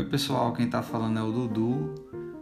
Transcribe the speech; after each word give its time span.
Oi, 0.00 0.06
pessoal, 0.06 0.54
quem 0.54 0.66
tá 0.66 0.82
falando 0.82 1.18
é 1.18 1.22
o 1.22 1.30
Dudu. 1.30 1.94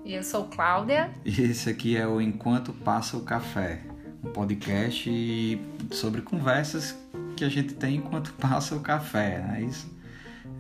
E 0.05 0.15
eu 0.15 0.23
sou 0.23 0.45
Cláudia. 0.45 1.11
E 1.25 1.43
esse 1.43 1.69
aqui 1.69 1.97
é 1.97 2.07
o 2.07 2.21
Enquanto 2.21 2.73
Passa 2.73 3.17
o 3.17 3.23
Café, 3.23 3.83
um 4.23 4.31
podcast 4.31 5.61
sobre 5.91 6.23
conversas 6.23 6.97
que 7.37 7.45
a 7.45 7.49
gente 7.49 7.75
tem 7.75 7.97
enquanto 7.97 8.33
passa 8.39 8.77
o 8.77 8.81
café, 8.81 9.45
não 9.45 9.55
é 9.57 9.63
isso? 9.63 9.93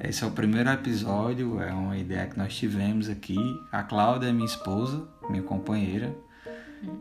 Esse 0.00 0.24
é 0.24 0.26
o 0.26 0.32
primeiro 0.32 0.68
episódio, 0.70 1.62
é 1.62 1.72
uma 1.72 1.96
ideia 1.96 2.26
que 2.26 2.36
nós 2.36 2.56
tivemos 2.56 3.08
aqui. 3.08 3.38
A 3.70 3.84
Cláudia 3.84 4.30
é 4.30 4.32
minha 4.32 4.44
esposa, 4.44 5.06
minha 5.30 5.44
companheira. 5.44 6.12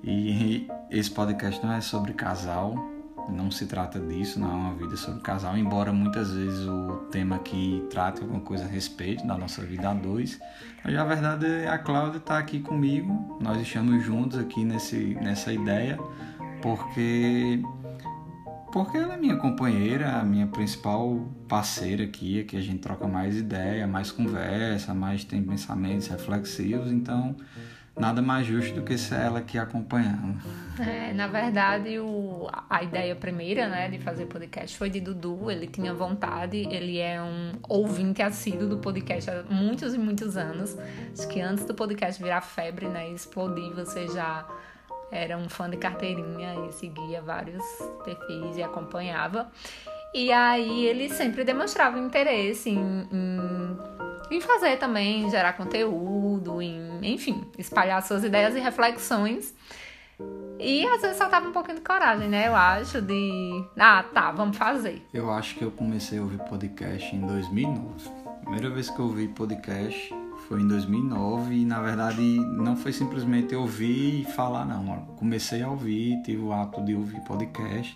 E 0.04 0.68
esse 0.92 1.10
podcast 1.10 1.66
não 1.66 1.74
é 1.74 1.82
sobre 1.82 2.14
casal, 2.14 2.76
não 3.30 3.52
se 3.52 3.66
trata 3.66 4.00
disso, 4.00 4.40
não 4.40 4.52
é 4.52 4.54
uma 4.54 4.74
vida 4.76 4.96
sobre 4.96 5.22
casal, 5.22 5.58
embora 5.58 5.92
muitas 5.92 6.32
vezes 6.32 6.68
o 6.68 7.08
tema 7.12 7.36
aqui 7.36 7.86
trate 7.90 8.22
alguma 8.22 8.42
coisa 8.42 8.66
a 8.66 8.68
respeito 8.68 9.26
da 9.26 9.38
nossa 9.38 9.62
vida 9.64 9.90
a 9.90 9.94
dois. 9.94 10.40
Mas 10.84 10.96
a 10.96 11.04
verdade 11.04 11.46
é 11.46 11.68
a 11.68 11.78
Cláudia 11.78 12.18
está 12.18 12.38
aqui 12.38 12.60
comigo, 12.60 13.38
nós 13.42 13.62
estamos 13.62 14.04
juntos 14.04 14.38
aqui 14.40 14.64
nesse, 14.64 15.16
nessa 15.22 15.52
ideia, 15.52 15.98
porque 16.62 17.62
porque 18.72 18.98
ela 18.98 19.14
é 19.14 19.18
minha 19.18 19.38
companheira, 19.38 20.20
a 20.20 20.24
minha 20.24 20.46
principal 20.46 21.26
parceira 21.48 22.04
aqui, 22.04 22.44
que 22.44 22.58
a 22.58 22.62
gente 22.62 22.80
troca 22.80 23.08
mais 23.08 23.38
ideia, 23.38 23.88
mais 23.88 24.12
conversa, 24.12 24.94
mais 24.94 25.24
tem 25.24 25.42
pensamentos 25.42 26.08
reflexivos, 26.08 26.92
então 26.92 27.36
nada 28.00 28.22
mais 28.22 28.46
justo 28.46 28.76
do 28.76 28.84
que 28.84 28.98
ser 28.98 29.16
ela 29.16 29.40
aqui 29.40 29.58
acompanhando. 29.58 30.40
É, 30.80 31.12
na 31.14 31.28
verdade, 31.28 32.00
o, 32.00 32.48
a 32.70 32.84
ideia 32.84 33.16
primeira, 33.16 33.68
né, 33.68 33.90
de 33.90 33.98
fazer 34.00 34.26
podcast 34.28 34.78
foi 34.78 34.90
de 34.90 35.00
Dudu. 35.00 35.50
Ele 35.50 35.68
tinha 35.68 35.94
vontade, 35.94 36.68
ele 36.70 37.00
é 37.00 37.22
um 37.22 37.54
ouvinte 37.68 38.22
assíduo 38.22 38.68
do 38.68 38.78
podcast 38.78 39.30
há 39.30 39.44
muitos 39.50 39.94
e 39.96 39.98
muitos 39.98 40.38
anos. 40.38 40.78
Acho 41.18 41.28
que 41.28 41.42
antes 41.42 41.66
do 41.66 41.74
podcast 41.74 42.22
virar 42.22 42.42
febre, 42.42 42.88
né, 42.88 43.10
explodir, 43.10 43.74
você 43.74 44.08
já 44.08 44.48
era 45.12 45.38
um 45.38 45.50
fã 45.50 45.70
de 45.70 45.78
carteirinha 45.78 46.68
e 46.68 46.74
seguia 46.74 47.22
vários 47.22 47.64
perfis 48.04 48.58
e 48.58 48.64
acompanhava. 48.64 49.50
E 50.14 50.32
aí 50.32 50.86
ele 50.86 51.10
sempre 51.10 51.44
demonstrava 51.44 52.00
interesse 52.00 52.70
em, 52.70 53.08
em 53.12 53.78
em 54.30 54.42
fazer 54.42 54.78
também, 54.78 55.30
gerar 55.30 55.54
conteúdo, 55.54 56.62
em, 56.62 57.00
enfim, 57.02 57.46
espalhar 57.58 58.02
suas 58.04 58.24
ideias 58.24 58.56
e 58.56 58.60
reflexões. 58.60 59.54
E 60.60 60.86
às 60.88 61.02
vezes 61.02 61.18
faltava 61.18 61.48
um 61.48 61.52
pouquinho 61.52 61.78
de 61.78 61.84
coragem, 61.84 62.28
né? 62.28 62.48
Eu 62.48 62.56
acho, 62.56 63.02
de. 63.02 63.64
Ah, 63.78 64.04
tá, 64.04 64.32
vamos 64.32 64.58
fazer. 64.58 65.06
Eu 65.14 65.32
acho 65.32 65.56
que 65.56 65.64
eu 65.64 65.72
comecei 65.72 66.18
a 66.18 66.22
ouvir 66.22 66.40
podcast 66.40 67.16
em 67.16 67.22
2009. 67.22 68.10
A 68.26 68.40
primeira 68.42 68.70
vez 68.70 68.90
que 68.90 69.00
eu 69.00 69.06
ouvi 69.06 69.28
podcast 69.28 70.16
foi 70.48 70.62
em 70.62 70.68
2009 70.68 71.54
e 71.54 71.66
na 71.66 71.82
verdade 71.82 72.22
não 72.22 72.76
foi 72.76 72.94
simplesmente 72.94 73.54
ouvir 73.56 74.22
e 74.22 74.26
falar, 74.26 74.66
não. 74.66 74.96
Eu 74.96 75.16
comecei 75.16 75.62
a 75.62 75.70
ouvir, 75.70 76.22
tive 76.24 76.42
o 76.42 76.52
hábito 76.52 76.84
de 76.84 76.96
ouvir 76.96 77.20
podcast 77.22 77.96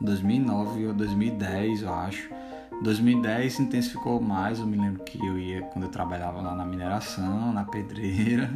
em 0.00 0.04
2009 0.04 0.86
ou 0.86 0.94
2010, 0.94 1.82
eu 1.82 1.94
acho. 1.94 2.28
2010 2.82 3.60
intensificou 3.60 4.20
mais, 4.20 4.58
eu 4.58 4.66
me 4.66 4.76
lembro 4.76 5.04
que 5.04 5.18
eu 5.24 5.38
ia 5.38 5.62
quando 5.62 5.84
eu 5.84 5.90
trabalhava 5.90 6.40
lá 6.40 6.54
na 6.54 6.64
mineração, 6.64 7.52
na 7.52 7.64
pedreira, 7.64 8.50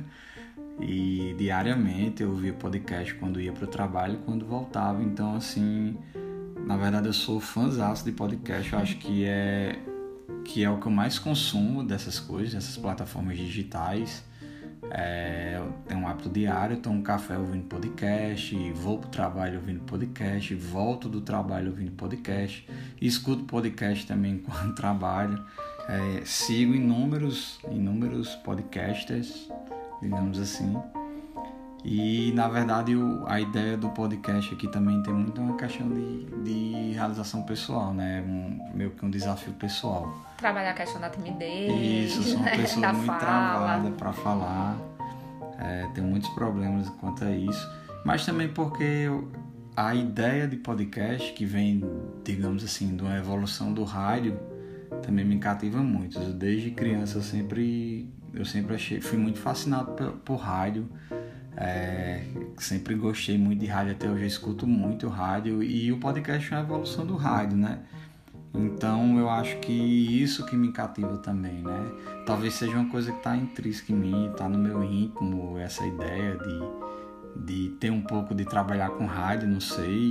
e 0.81 1.35
diariamente 1.39 2.23
eu 2.23 2.31
ouvia 2.31 2.53
podcast 2.53 3.15
quando 3.15 3.41
ia 3.41 3.53
para 3.53 3.65
o 3.65 3.69
trabalho 3.69 4.15
e 4.15 4.19
quando 4.19 4.45
voltava. 4.45 5.03
Então, 5.03 5.37
assim, 5.37 5.97
na 6.67 6.77
verdade 6.77 7.07
eu 7.07 7.13
sou 7.13 7.41
fãzaço 7.41 8.05
de 8.05 8.13
podcast, 8.13 8.73
eu 8.73 8.79
acho 8.79 8.97
que 8.99 9.25
é, 9.25 9.79
que 10.45 10.65
é 10.65 10.71
o 10.71 10.79
que 10.79 10.87
eu 10.87 10.93
mais 10.93 11.19
consumo 11.19 11.85
dessas 11.85 12.19
coisas, 12.19 12.55
dessas 12.55 12.77
plataformas 12.77 13.37
digitais. 13.37 14.25
É, 14.99 15.57
eu 15.59 15.75
tenho 15.87 16.01
um 16.01 16.09
hábito 16.09 16.31
diário, 16.31 16.79
tomo 16.79 17.03
café 17.03 17.37
ouvindo 17.37 17.67
podcast, 17.67 18.73
vou 18.73 18.99
pro 18.99 19.11
trabalho 19.11 19.57
ouvindo 19.57 19.85
podcast, 19.85 20.55
volto 20.55 21.07
do 21.07 21.21
trabalho 21.21 21.69
ouvindo 21.69 21.93
podcast, 21.93 22.67
escuto 22.99 23.45
podcast 23.45 24.07
também 24.07 24.37
enquanto 24.41 24.75
trabalho, 24.75 25.45
é, 25.87 26.25
sigo 26.25 26.75
inúmeros, 26.75 27.61
inúmeros 27.71 28.37
podcasters, 28.37 29.51
digamos 30.01 30.39
assim. 30.39 30.75
E 31.89 32.33
na 32.35 32.49
verdade 32.49 32.93
a 33.29 33.41
ideia 33.41 33.77
do 33.77 33.89
podcast 33.91 34.53
aqui 34.53 34.67
também 34.67 35.01
tem 35.05 35.15
muito 35.15 35.41
uma 35.41 35.57
questão 35.57 35.89
de, 35.89 36.25
de 36.43 36.93
realização 36.93 37.45
pessoal, 37.45 37.95
né? 37.95 38.25
Um, 38.27 38.77
meio 38.77 38.91
que 38.91 39.07
um 39.07 39.11
desafio 39.11 39.53
pessoal. 39.53 40.13
Trabalhar 40.37 40.71
a 40.71 40.75
questão 40.75 41.01
da 41.01 41.09
timidez. 41.09 42.11
Isso, 42.11 42.23
sou 42.25 42.37
uma 42.39 42.45
né? 42.47 42.57
pessoa 42.57 42.83
da 42.83 42.93
muito 42.93 43.07
fala. 43.07 43.19
travada 43.21 43.91
para 43.93 44.13
falar. 44.13 44.77
É, 45.61 45.89
tenho 45.95 46.09
muitos 46.09 46.29
problemas 46.31 46.89
quanto 47.01 47.25
a 47.25 47.31
isso. 47.31 47.71
Mas 48.05 48.27
também 48.27 48.49
porque 48.49 48.83
eu- 48.83 49.31
a 49.77 49.95
ideia 49.95 50.49
de 50.49 50.57
podcast, 50.57 51.33
que 51.35 51.45
vem, 51.45 51.85
digamos 52.25 52.65
assim, 52.65 52.97
de 52.97 53.03
uma 53.03 53.17
evolução 53.17 53.73
do 53.73 53.85
rádio, 53.85 54.37
também 55.03 55.25
me 55.25 55.39
cativa 55.39 55.79
muito. 55.83 56.19
Desde 56.19 56.71
criança 56.73 57.19
eu 57.19 57.23
sempre, 57.23 58.11
eu 58.35 58.45
sempre 58.45 58.75
achei, 58.75 59.01
fui 59.01 59.19
muito 59.19 59.39
fascinado 59.39 59.93
por, 59.93 60.13
por 60.13 60.37
rádio. 60.37 60.89
É, 61.57 62.23
sempre 62.59 62.95
gostei 62.95 63.39
muito 63.39 63.61
de 63.61 63.67
rádio, 63.67 63.93
até 63.93 64.09
hoje 64.09 64.23
eu 64.23 64.27
escuto 64.27 64.67
muito 64.67 65.09
rádio 65.09 65.63
e 65.63 65.91
o 65.91 65.99
podcast 65.99 66.53
é 66.53 66.57
uma 66.57 66.63
evolução 66.63 67.07
do 67.07 67.17
rádio, 67.17 67.57
né? 67.57 67.81
Então 68.55 69.19
eu 69.19 69.29
acho 69.29 69.57
que 69.59 69.73
isso 69.73 70.45
que 70.45 70.55
me 70.55 70.71
cativa 70.71 71.17
também, 71.19 71.63
né? 71.63 71.91
Talvez 72.27 72.55
seja 72.55 72.77
uma 72.77 72.91
coisa 72.91 73.11
que 73.11 73.19
está 73.19 73.35
intrínseca 73.37 73.93
em 73.93 73.97
mim, 73.97 74.31
está 74.31 74.49
no 74.49 74.59
meu 74.59 74.83
íntimo, 74.83 75.59
essa 75.59 75.87
ideia 75.87 76.37
de, 76.37 77.45
de 77.45 77.69
ter 77.77 77.91
um 77.91 78.03
pouco 78.03 78.35
de 78.35 78.45
trabalhar 78.45 78.91
com 78.91 79.07
rádio, 79.07 79.49
não 79.49 79.61
sei. 79.61 80.11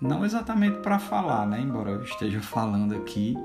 Não 0.00 0.24
exatamente 0.24 0.78
para 0.78 0.98
falar, 0.98 1.46
né? 1.46 1.60
Embora 1.60 1.90
eu 1.90 2.02
esteja 2.02 2.40
falando 2.42 2.94
aqui, 2.94 3.36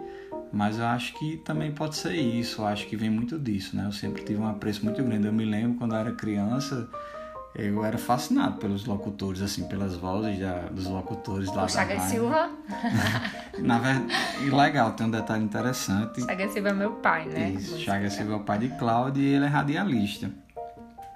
mas 0.51 0.77
eu 0.77 0.85
acho 0.85 1.13
que 1.17 1.37
também 1.37 1.71
pode 1.71 1.95
ser 1.95 2.13
isso. 2.13 2.61
Eu 2.61 2.67
acho 2.67 2.87
que 2.87 2.95
vem 2.95 3.09
muito 3.09 3.39
disso, 3.39 3.75
né? 3.75 3.85
Eu 3.85 3.91
sempre 3.91 4.23
tive 4.23 4.39
um 4.39 4.47
apreço 4.47 4.83
muito 4.83 5.01
grande. 5.03 5.27
Eu 5.27 5.33
me 5.33 5.45
lembro 5.45 5.77
quando 5.77 5.93
eu 5.93 5.99
era 5.99 6.11
criança, 6.11 6.89
eu 7.55 7.83
era 7.83 7.97
fascinado 7.97 8.57
pelos 8.57 8.85
locutores, 8.85 9.41
assim, 9.41 9.63
pelas 9.67 9.95
vozes 9.95 10.39
da- 10.39 10.67
dos 10.71 10.87
locutores 10.87 11.47
lá 11.49 11.53
O 11.53 11.61
da 11.61 11.67
Chagas 11.67 11.97
rádio. 11.97 12.09
Silva. 12.11 12.49
Na 13.59 13.77
verdade, 13.79 14.49
legal, 14.49 14.91
tem 14.93 15.07
um 15.07 15.11
detalhe 15.11 15.43
interessante. 15.43 16.21
Chagas 16.23 16.51
Silva 16.53 16.69
é 16.69 16.73
meu 16.73 16.91
pai, 16.93 17.25
né? 17.25 17.49
Isso, 17.51 17.77
Chagas 17.79 18.13
Silva 18.13 18.33
é 18.33 18.35
o 18.35 18.39
pai 18.43 18.57
de 18.59 18.69
Cláudio 18.69 19.21
e 19.23 19.27
ele 19.33 19.45
é 19.45 19.47
radialista. 19.47 20.29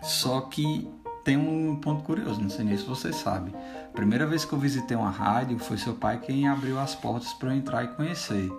Só 0.02 0.42
que 0.42 0.88
tem 1.24 1.36
um 1.38 1.76
ponto 1.78 2.04
curioso, 2.04 2.40
não 2.40 2.50
sei 2.50 2.64
nem 2.66 2.78
se 2.78 2.84
você 2.86 3.12
sabe. 3.12 3.52
A 3.56 3.96
primeira 3.96 4.28
vez 4.28 4.46
que 4.46 4.54
eu 4.54 4.60
visitei 4.60 4.96
uma 4.96 5.10
rádio 5.10 5.58
foi 5.58 5.78
seu 5.78 5.94
pai 5.96 6.20
quem 6.20 6.48
abriu 6.48 6.80
as 6.80 6.94
portas 6.94 7.34
para 7.34 7.50
eu 7.50 7.58
entrar 7.58 7.84
e 7.84 7.88
conhecer. 7.88 8.52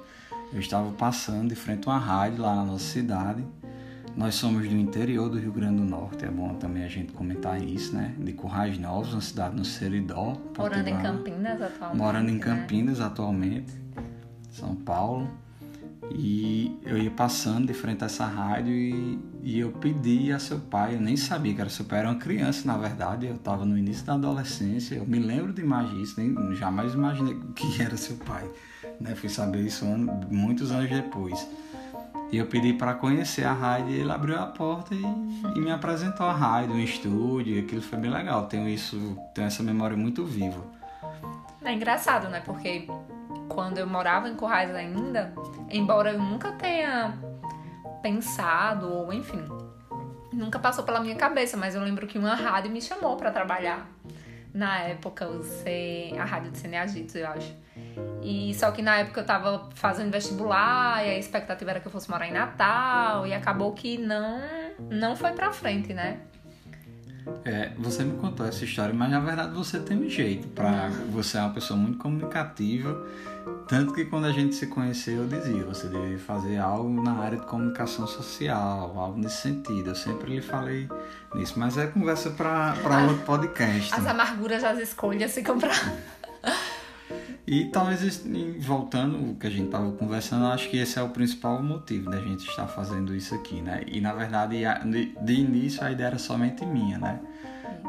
Eu 0.52 0.60
estava 0.60 0.90
passando 0.92 1.48
de 1.48 1.54
frente 1.54 1.88
a 1.88 1.92
uma 1.92 1.98
rádio 1.98 2.42
lá 2.42 2.54
na 2.56 2.64
nossa 2.64 2.84
cidade. 2.84 3.44
Nós 4.16 4.34
somos 4.34 4.66
do 4.66 4.74
interior 4.74 5.28
do 5.28 5.38
Rio 5.38 5.52
Grande 5.52 5.76
do 5.76 5.84
Norte, 5.84 6.24
é 6.24 6.30
bom 6.30 6.54
também 6.54 6.84
a 6.84 6.88
gente 6.88 7.12
comentar 7.12 7.62
isso, 7.62 7.94
né? 7.94 8.14
De 8.18 8.32
Currais 8.32 8.78
Novos, 8.78 9.12
uma 9.12 9.20
cidade 9.20 9.54
no 9.54 9.64
Seridó. 9.64 10.40
Morando 10.56 10.88
em. 10.88 10.96
Campinas 11.02 11.60
atualmente. 11.60 11.98
Morando 11.98 12.30
em 12.30 12.34
né? 12.34 12.40
Campinas 12.40 13.00
atualmente, 13.00 13.74
São 14.50 14.74
Paulo. 14.74 15.28
E 16.10 16.78
eu 16.84 16.96
ia 16.96 17.10
passando 17.10 17.66
de 17.66 17.74
frente 17.74 18.04
a 18.04 18.06
essa 18.06 18.24
rádio 18.24 18.72
e, 18.72 19.18
e 19.42 19.58
eu 19.58 19.72
pedi 19.72 20.32
a 20.32 20.38
seu 20.38 20.60
pai, 20.60 20.94
eu 20.94 21.00
nem 21.00 21.16
sabia 21.16 21.52
que 21.52 21.60
era 21.60 21.68
seu 21.68 21.84
pai, 21.84 21.98
era 21.98 22.08
uma 22.08 22.18
criança 22.18 22.66
na 22.66 22.78
verdade, 22.78 23.26
eu 23.26 23.34
estava 23.34 23.64
no 23.64 23.76
início 23.76 24.06
da 24.06 24.14
adolescência, 24.14 24.94
eu 24.94 25.04
me 25.04 25.18
lembro 25.18 25.52
de 25.52 25.62
imaginar 25.62 26.00
isso, 26.00 26.18
nem, 26.18 26.54
jamais 26.54 26.94
imaginei 26.94 27.36
que 27.54 27.82
era 27.82 27.96
seu 27.96 28.16
pai. 28.16 28.48
Né? 29.00 29.14
Fui 29.14 29.28
saber 29.28 29.60
isso 29.60 29.84
muitos 29.84 30.70
anos 30.70 30.90
depois. 30.90 31.46
E 32.30 32.38
eu 32.38 32.46
pedi 32.46 32.72
para 32.72 32.94
conhecer 32.94 33.44
a 33.44 33.78
e 33.80 34.00
ele 34.00 34.10
abriu 34.10 34.36
a 34.38 34.46
porta 34.46 34.94
e, 34.94 35.02
e 35.54 35.60
me 35.60 35.70
apresentou 35.70 36.26
a 36.26 36.32
rádio, 36.32 36.74
um 36.74 36.80
estúdio, 36.80 37.60
aquilo 37.60 37.80
foi 37.80 37.98
bem 37.98 38.10
legal. 38.10 38.46
Tenho 38.46 38.68
isso, 38.68 39.16
tenho 39.32 39.46
essa 39.46 39.62
memória 39.62 39.96
muito 39.96 40.24
viva. 40.24 40.62
É 41.62 41.72
engraçado, 41.72 42.28
né? 42.28 42.40
Porque 42.44 42.88
quando 43.48 43.78
eu 43.78 43.86
morava 43.86 44.28
em 44.28 44.34
Currais 44.34 44.74
ainda, 44.74 45.32
embora 45.70 46.12
eu 46.12 46.18
nunca 46.18 46.52
tenha 46.52 47.16
pensado, 48.02 48.92
ou 48.92 49.12
enfim, 49.12 49.42
nunca 50.32 50.58
passou 50.58 50.84
pela 50.84 51.00
minha 51.00 51.16
cabeça, 51.16 51.56
mas 51.56 51.74
eu 51.74 51.80
lembro 51.80 52.06
que 52.06 52.18
uma 52.18 52.34
rádio 52.34 52.70
me 52.70 52.82
chamou 52.82 53.16
pra 53.16 53.30
trabalhar. 53.30 53.88
Na 54.56 54.78
época, 54.78 55.28
C... 55.42 56.14
a 56.18 56.24
rádio 56.24 56.50
de 56.50 56.56
Cineagitos, 56.56 57.14
eu 57.14 57.28
acho. 57.28 57.54
E 58.22 58.54
só 58.54 58.70
que 58.70 58.80
na 58.80 58.96
época 58.96 59.20
eu 59.20 59.26
tava 59.26 59.68
fazendo 59.74 60.10
vestibular 60.10 61.04
e 61.04 61.10
a 61.10 61.18
expectativa 61.18 61.72
era 61.72 61.80
que 61.80 61.86
eu 61.86 61.92
fosse 61.92 62.10
morar 62.10 62.26
em 62.26 62.32
Natal 62.32 63.26
e 63.26 63.34
acabou 63.34 63.72
que 63.72 63.98
não 63.98 64.40
não 64.90 65.14
foi 65.14 65.32
pra 65.32 65.52
frente, 65.52 65.92
né? 65.92 66.20
É, 67.44 67.72
você 67.76 68.02
me 68.02 68.16
contou 68.16 68.46
essa 68.46 68.64
história, 68.64 68.94
mas 68.94 69.10
na 69.10 69.20
verdade 69.20 69.54
você 69.54 69.78
tem 69.78 69.98
um 69.98 70.08
jeito 70.08 70.48
para 70.48 70.88
você 71.10 71.36
é 71.36 71.42
uma 71.42 71.52
pessoa 71.52 71.78
muito 71.78 71.98
comunicativa, 71.98 73.06
tanto 73.68 73.92
que 73.92 74.04
quando 74.04 74.26
a 74.26 74.32
gente 74.32 74.54
se 74.54 74.66
conheceu 74.66 75.22
eu 75.22 75.28
dizia, 75.28 75.64
você 75.64 75.88
deve 75.88 76.18
fazer 76.18 76.58
algo 76.58 77.02
na 77.02 77.18
área 77.18 77.38
de 77.38 77.46
comunicação 77.46 78.06
social, 78.06 78.98
algo 78.98 79.18
nesse 79.18 79.42
sentido. 79.42 79.90
Eu 79.90 79.94
sempre 79.94 80.34
lhe 80.34 80.40
falei 80.40 80.88
nisso, 81.34 81.58
mas 81.58 81.76
é 81.76 81.86
conversa 81.86 82.30
para 82.30 82.74
outro 83.08 83.24
podcast. 83.24 83.92
As 83.92 84.06
amarguras 84.06 84.62
das 84.62 84.78
escolhas 84.78 85.34
ficam 85.34 85.58
para 85.58 85.72
e 87.46 87.64
talvez, 87.66 88.24
voltando 88.60 89.32
o 89.32 89.36
que 89.36 89.46
a 89.46 89.50
gente 89.50 89.66
estava 89.66 89.90
conversando, 89.92 90.46
acho 90.46 90.68
que 90.68 90.78
esse 90.78 90.98
é 90.98 91.02
o 91.02 91.10
principal 91.10 91.62
motivo 91.62 92.10
da 92.10 92.20
gente 92.20 92.48
estar 92.48 92.66
fazendo 92.66 93.14
isso 93.14 93.34
aqui, 93.34 93.60
né? 93.62 93.82
E 93.86 94.00
na 94.00 94.12
verdade, 94.12 94.58
de 95.22 95.32
início 95.32 95.84
a 95.84 95.90
ideia 95.90 96.08
era 96.08 96.18
somente 96.18 96.64
minha, 96.66 96.98
né? 96.98 97.20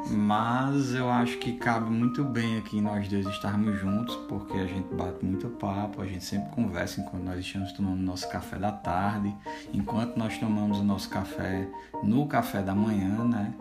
Mas 0.10 0.94
eu 0.94 1.10
acho 1.10 1.38
que 1.38 1.54
cabe 1.54 1.90
muito 1.90 2.24
bem 2.24 2.58
aqui 2.58 2.80
nós 2.80 3.08
dois 3.08 3.26
estarmos 3.28 3.80
juntos, 3.80 4.16
porque 4.28 4.58
a 4.58 4.66
gente 4.66 4.94
bate 4.94 5.24
muito 5.26 5.48
papo, 5.50 6.02
a 6.02 6.06
gente 6.06 6.24
sempre 6.24 6.50
conversa 6.52 7.02
enquanto 7.02 7.24
nós 7.24 7.40
estamos 7.40 7.72
tomando 7.74 8.02
nosso 8.02 8.30
café 8.30 8.58
da 8.58 8.72
tarde, 8.72 9.36
enquanto 9.74 10.18
nós 10.18 10.38
tomamos 10.38 10.80
o 10.80 10.84
nosso 10.84 11.10
café 11.10 11.68
no 12.04 12.28
café 12.28 12.62
da 12.62 12.74
manhã, 12.74 13.24
né? 13.26 13.54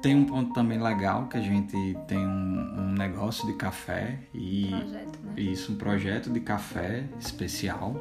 Tem 0.00 0.14
um 0.14 0.26
ponto 0.26 0.52
também 0.52 0.78
legal 0.78 1.28
que 1.28 1.38
a 1.38 1.40
gente 1.40 1.96
tem 2.06 2.18
um, 2.18 2.74
um 2.78 2.92
negócio 2.92 3.46
de 3.46 3.54
café 3.54 4.18
e 4.34 4.68
projeto, 4.68 5.18
né? 5.22 5.32
isso, 5.38 5.72
um 5.72 5.76
projeto 5.76 6.30
de 6.30 6.40
café 6.40 7.04
especial. 7.18 7.96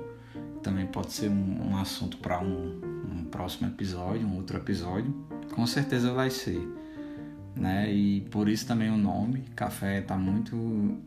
Também 0.62 0.86
pode 0.86 1.14
ser 1.14 1.30
um, 1.30 1.72
um 1.72 1.78
assunto 1.78 2.18
para 2.18 2.42
um, 2.42 2.82
um 3.10 3.24
próximo 3.26 3.70
episódio, 3.70 4.28
um 4.28 4.36
outro 4.36 4.58
episódio. 4.58 5.14
Com 5.56 5.66
certeza 5.66 6.14
vai 6.14 6.30
ser. 6.30 6.62
Né? 7.56 7.92
E 7.92 8.22
por 8.32 8.50
isso 8.50 8.66
também 8.66 8.90
o 8.90 8.98
nome, 8.98 9.42
café, 9.56 10.02
tá 10.02 10.18
muito. 10.18 10.98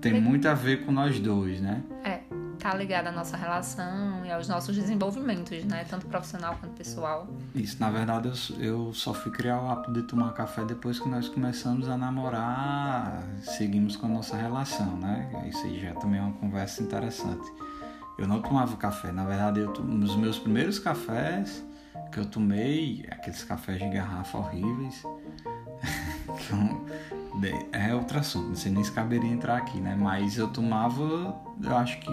tem 0.00 0.20
muito 0.20 0.48
a 0.48 0.54
ver 0.54 0.84
com 0.84 0.92
nós 0.92 1.18
dois, 1.20 1.60
né? 1.60 1.82
É 2.04 2.20
tá 2.66 2.74
ligado 2.74 3.06
à 3.06 3.12
nossa 3.12 3.36
relação 3.36 4.26
e 4.26 4.30
aos 4.32 4.48
nossos 4.48 4.74
desenvolvimentos, 4.74 5.64
né? 5.64 5.84
Tanto 5.88 6.06
profissional 6.06 6.56
quanto 6.58 6.72
pessoal. 6.74 7.28
Isso, 7.54 7.76
na 7.78 7.90
verdade, 7.90 8.28
eu, 8.28 8.64
eu 8.64 8.92
só 8.92 9.14
fui 9.14 9.30
criar 9.30 9.60
o 9.60 9.70
hábito 9.70 9.92
de 9.92 10.02
tomar 10.02 10.32
café 10.32 10.64
depois 10.64 10.98
que 10.98 11.08
nós 11.08 11.28
começamos 11.28 11.88
a 11.88 11.96
namorar, 11.96 13.22
seguimos 13.40 13.96
com 13.96 14.06
a 14.06 14.08
nossa 14.08 14.36
relação, 14.36 14.96
né? 14.96 15.44
Isso 15.48 15.64
aí 15.64 15.80
já 15.80 15.94
também 15.94 16.18
é 16.18 16.22
uma 16.22 16.32
conversa 16.32 16.82
interessante. 16.82 17.46
Eu 18.18 18.26
não 18.26 18.42
tomava 18.42 18.76
café, 18.76 19.12
na 19.12 19.24
verdade, 19.24 19.60
eu, 19.60 19.72
nos 19.84 20.16
meus 20.16 20.36
primeiros 20.38 20.80
cafés 20.80 21.64
que 22.10 22.18
eu 22.18 22.26
tomei, 22.26 23.04
aqueles 23.10 23.44
cafés 23.44 23.78
de 23.78 23.88
garrafa 23.90 24.38
horríveis, 24.38 25.04
é 27.72 27.94
outro 27.94 28.18
assunto, 28.18 28.48
não 28.48 28.56
sei 28.56 28.72
nem 28.72 28.82
se 28.82 28.92
caberia 28.92 29.30
entrar 29.30 29.56
aqui, 29.56 29.78
né? 29.78 29.96
Mas 29.98 30.38
eu 30.38 30.48
tomava, 30.48 31.34
eu 31.62 31.76
acho 31.76 31.98
que 32.00 32.10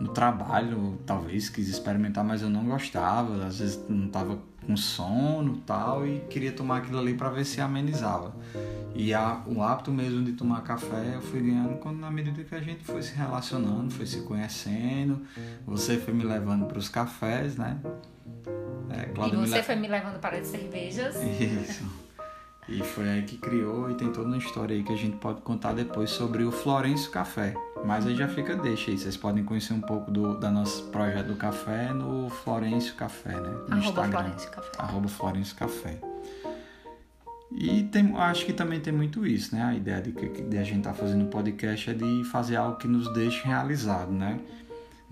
no 0.00 0.08
trabalho, 0.08 0.98
talvez 1.06 1.48
quis 1.48 1.68
experimentar, 1.68 2.24
mas 2.24 2.42
eu 2.42 2.50
não 2.50 2.64
gostava, 2.64 3.46
às 3.46 3.58
vezes 3.58 3.80
não 3.88 4.06
estava 4.06 4.38
com 4.66 4.76
sono 4.76 5.58
tal 5.66 6.06
e 6.06 6.20
queria 6.30 6.50
tomar 6.50 6.78
aquilo 6.78 6.98
ali 6.98 7.14
para 7.14 7.30
ver 7.30 7.44
se 7.44 7.60
amenizava. 7.60 8.34
E 8.94 9.12
a, 9.12 9.42
o 9.46 9.62
hábito 9.62 9.90
mesmo 9.90 10.22
de 10.24 10.32
tomar 10.32 10.62
café 10.62 11.12
eu 11.14 11.20
fui 11.20 11.40
ganhando 11.40 11.76
quando 11.78 11.98
na 11.98 12.10
medida 12.10 12.42
que 12.44 12.54
a 12.54 12.60
gente 12.60 12.84
foi 12.84 13.02
se 13.02 13.14
relacionando, 13.14 13.92
foi 13.92 14.06
se 14.06 14.22
conhecendo, 14.22 15.22
você 15.66 15.96
foi 15.98 16.14
me 16.14 16.24
levando 16.24 16.66
para 16.66 16.78
os 16.78 16.88
cafés, 16.88 17.56
né? 17.56 17.78
É, 18.90 19.10
e 19.26 19.36
você 19.36 19.56
le... 19.56 19.62
foi 19.62 19.74
me 19.74 19.88
levando 19.88 20.20
para 20.20 20.38
as 20.38 20.46
cervejas. 20.46 21.16
Isso. 21.16 22.03
E 22.68 22.82
foi 22.82 23.08
aí 23.08 23.22
que 23.22 23.36
criou 23.36 23.90
e 23.90 23.94
tem 23.94 24.10
toda 24.10 24.26
uma 24.26 24.38
história 24.38 24.74
aí 24.74 24.82
que 24.82 24.92
a 24.92 24.96
gente 24.96 25.16
pode 25.16 25.42
contar 25.42 25.74
depois 25.74 26.10
sobre 26.10 26.44
o 26.44 26.50
Florencio 26.50 27.10
Café. 27.10 27.54
Mas 27.84 28.06
aí 28.06 28.16
já 28.16 28.26
fica 28.26 28.56
deixa 28.56 28.90
aí, 28.90 28.98
vocês 28.98 29.16
podem 29.16 29.44
conhecer 29.44 29.74
um 29.74 29.80
pouco 29.80 30.10
do 30.10 30.38
da 30.38 30.50
nosso 30.50 30.84
projeto 30.84 31.26
do 31.26 31.36
café 31.36 31.92
no 31.92 32.30
Florencio 32.30 32.94
Café, 32.94 33.38
né? 33.38 33.50
No 33.68 33.74
Arroba 33.74 33.78
Instagram. 33.78 34.22
Florencio 34.22 34.50
Café. 34.50 34.70
Arroba 34.78 35.08
Florencio 35.08 35.56
Café. 35.56 36.00
E 37.52 37.84
tem, 37.84 38.16
acho 38.16 38.46
que 38.46 38.52
também 38.52 38.80
tem 38.80 38.92
muito 38.92 39.26
isso, 39.26 39.54
né? 39.54 39.62
A 39.62 39.74
ideia 39.74 40.00
de 40.00 40.12
de 40.12 40.58
a 40.58 40.64
gente 40.64 40.78
estar 40.78 40.92
tá 40.92 40.96
fazendo 40.96 41.26
podcast 41.26 41.90
é 41.90 41.94
de 41.94 42.24
fazer 42.24 42.56
algo 42.56 42.78
que 42.78 42.88
nos 42.88 43.12
deixe 43.12 43.46
realizado, 43.46 44.10
né? 44.10 44.40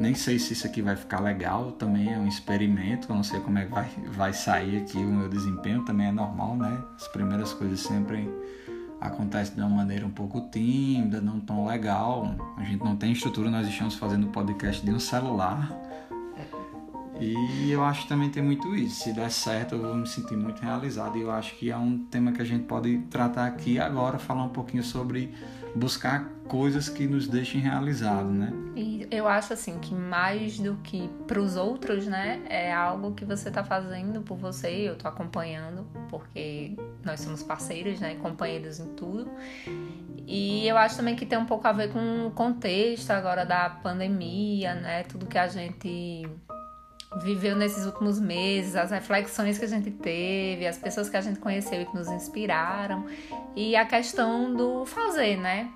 Nem 0.02 0.16
sei 0.16 0.37
se 0.37 0.52
isso 0.52 0.66
aqui 0.66 0.82
vai 0.82 0.96
ficar 0.96 1.20
legal, 1.20 1.70
também 1.70 2.12
é 2.12 2.19
um 2.19 2.26
experimento, 2.26 3.06
eu 3.08 3.14
não 3.14 3.22
sei 3.22 3.38
como 3.38 3.56
é 3.56 3.66
que 3.66 3.70
vai, 3.70 3.88
vai 4.08 4.32
sair 4.32 4.78
aqui 4.78 4.99
o 4.99 5.06
meu 5.06 5.28
desempenho, 5.28 5.84
também 5.84 6.08
é 6.08 6.10
normal, 6.10 6.56
né? 6.56 6.76
As 6.96 7.06
primeiras 7.06 7.52
coisas 7.52 7.78
sempre 7.78 8.28
acontecem 9.00 9.54
de 9.54 9.60
uma 9.60 9.70
maneira 9.70 10.04
um 10.04 10.10
pouco 10.10 10.40
tímida, 10.50 11.20
não 11.20 11.38
tão 11.38 11.64
legal. 11.66 12.34
A 12.56 12.64
gente 12.64 12.82
não 12.82 12.96
tem 12.96 13.12
estrutura, 13.12 13.49
nós 13.49 13.69
estamos 13.69 13.94
fazendo 13.94 14.26
podcast 14.26 14.84
de 14.84 14.90
um 14.90 14.99
celular. 14.99 15.70
E 17.23 17.71
eu 17.71 17.85
acho 17.85 18.03
que 18.03 18.09
também 18.09 18.31
tem 18.31 18.43
muito 18.43 18.75
isso. 18.75 19.05
Se 19.05 19.13
der 19.13 19.31
certo, 19.31 19.77
eu 19.77 19.83
vou 19.83 19.95
me 19.95 20.07
sentir 20.07 20.37
muito 20.37 20.61
realizado. 20.61 21.17
E 21.17 21.23
eu 21.23 21.31
acho 21.31 21.55
que 21.57 21.71
é 21.71 21.77
um 21.77 21.99
tema 22.07 22.33
que 22.33 22.43
a 22.43 22.45
gente 22.45 22.65
pode 22.65 22.99
tratar 23.11 23.47
aqui 23.47 23.79
agora, 23.79 24.19
falar 24.19 24.45
um 24.45 24.49
pouquinho 24.49 24.83
sobre 24.83 25.33
buscar 25.75 26.29
coisas 26.49 26.89
que 26.89 27.07
nos 27.07 27.27
deixem 27.27 27.61
realizados, 27.61 28.31
né? 28.31 28.53
E 28.77 29.07
eu 29.11 29.27
acho 29.27 29.53
assim 29.53 29.79
que 29.79 29.95
mais 29.95 30.59
do 30.59 30.77
que 30.83 31.09
para 31.27 31.41
os 31.41 31.57
outros, 31.57 32.07
né, 32.07 32.43
é 32.49 32.73
algo 32.73 33.13
que 33.13 33.25
você 33.25 33.49
está 33.49 33.65
fazendo 33.65 34.21
por 34.23 34.37
você. 34.37 34.69
Eu 34.89 34.95
estou 34.95 35.09
acompanhando 35.09 35.87
porque 36.11 36.77
nós 37.03 37.21
somos 37.21 37.43
parceiros, 37.43 38.01
né, 38.01 38.17
companheiros 38.17 38.81
em 38.81 38.89
tudo. 38.89 39.31
E 40.27 40.67
eu 40.69 40.77
acho 40.77 40.97
também 40.97 41.17
que 41.17 41.25
tem 41.25 41.39
um 41.39 41.47
pouco 41.47 41.67
a 41.67 41.73
ver 41.73 41.91
com 41.91 42.27
o 42.27 42.31
contexto 42.31 43.11
agora 43.11 43.45
da 43.45 43.71
pandemia, 43.71 44.75
né, 44.75 45.03
tudo 45.05 45.27
que 45.27 45.39
a 45.39 45.49
gente 45.49 46.29
viveu 47.20 47.55
nesses 47.55 47.85
últimos 47.87 48.19
meses, 48.19 48.76
as 48.76 48.91
reflexões 48.91 49.59
que 49.59 49.64
a 49.64 49.69
gente 49.69 49.91
teve, 49.91 50.67
as 50.67 50.79
pessoas 50.79 51.09
que 51.09 51.17
a 51.17 51.20
gente 51.20 51.38
conheceu 51.38 51.82
e 51.82 51.87
que 51.87 51.94
nos 51.94 52.09
inspiraram, 52.09 53.06
e 53.55 53.76
a 53.76 53.85
questão 53.85 54.55
do 54.55 54.85
fazer, 54.87 55.37
né? 55.37 55.70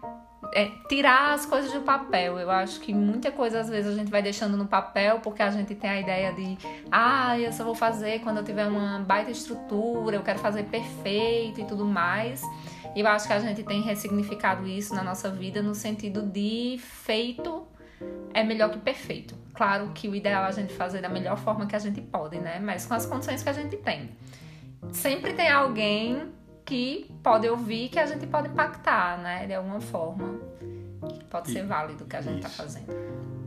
É, 0.55 0.71
tirar 0.88 1.35
as 1.35 1.44
coisas 1.44 1.73
do 1.73 1.81
papel. 1.81 2.38
Eu 2.38 2.50
acho 2.50 2.81
que 2.81 2.94
muita 2.94 3.31
coisa 3.33 3.61
às 3.61 3.69
vezes 3.69 3.93
a 3.93 3.97
gente 3.97 4.11
vai 4.11 4.23
deixando 4.23 4.56
no 4.56 4.67
papel 4.67 5.19
porque 5.21 5.43
a 5.43 5.50
gente 5.50 5.75
tem 5.75 5.91
a 5.91 6.00
ideia 6.00 6.33
de, 6.33 6.56
ah, 6.91 7.38
eu 7.38 7.53
só 7.53 7.65
vou 7.65 7.75
fazer 7.75 8.21
quando 8.21 8.38
eu 8.38 8.44
tiver 8.44 8.67
uma 8.67 9.00
baita 9.00 9.31
estrutura, 9.31 10.17
eu 10.17 10.23
quero 10.23 10.38
fazer 10.38 10.65
perfeito 10.65 11.61
e 11.61 11.65
tudo 11.65 11.85
mais. 11.85 12.43
E 12.94 13.00
eu 13.00 13.06
acho 13.09 13.27
que 13.27 13.33
a 13.33 13.41
gente 13.41 13.62
tem 13.65 13.83
ressignificado 13.83 14.67
isso 14.67 14.94
na 14.94 15.03
nossa 15.03 15.29
vida 15.29 15.61
no 15.61 15.75
sentido 15.75 16.23
de 16.23 16.79
feito 16.81 17.66
é 18.33 18.45
melhor 18.45 18.71
que 18.71 18.79
perfeito. 18.79 19.35
Claro 19.55 19.91
que 19.95 20.09
o 20.09 20.15
ideal 20.15 20.45
é 20.45 20.49
a 20.49 20.50
gente 20.50 20.75
fazer 20.75 21.00
da 21.00 21.09
melhor 21.09 21.38
forma 21.38 21.67
que 21.67 21.75
a 21.75 21.79
gente 21.79 22.00
pode, 22.00 22.38
né? 22.38 22.61
Mas 22.61 22.85
com 22.85 22.95
as 22.95 23.07
condições 23.07 23.43
que 23.43 23.49
a 23.49 23.53
gente 23.53 23.76
tem. 23.79 24.11
Sempre 24.93 25.33
tem 25.33 25.49
alguém 25.50 26.31
que 26.65 27.11
pode 27.23 27.49
ouvir 27.49 27.88
que 27.88 27.99
a 27.99 28.07
gente 28.07 28.26
pode 28.26 28.49
impactar, 28.49 29.19
né? 29.19 29.47
De 29.47 29.55
alguma 29.55 29.81
forma. 29.81 30.38
Que 31.09 31.25
pode 31.25 31.50
ser 31.50 31.65
válido 31.65 32.05
o 32.05 32.07
que 32.07 32.17
a 32.17 32.21
gente 32.21 32.37
está 32.37 32.49
fazendo. 32.49 32.93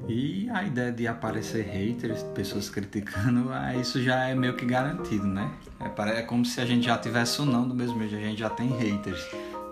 E 0.07 0.49
a 0.49 0.63
ideia 0.63 0.91
de 0.91 1.07
aparecer 1.07 1.63
haters, 1.65 2.23
pessoas 2.33 2.67
criticando, 2.67 3.51
ah, 3.53 3.75
isso 3.75 4.01
já 4.01 4.27
é 4.27 4.33
meio 4.33 4.55
que 4.55 4.65
garantido, 4.65 5.27
né? 5.27 5.51
É, 5.79 6.19
é 6.19 6.21
como 6.23 6.43
se 6.43 6.59
a 6.59 6.65
gente 6.65 6.87
já 6.87 6.97
tivesse 6.97 7.39
ou 7.41 7.45
não 7.45 7.67
do 7.67 7.75
mesmo 7.75 7.99
jeito, 8.07 8.15
a 8.15 8.27
gente 8.27 8.39
já 8.39 8.49
tem 8.49 8.69
haters. 8.69 9.23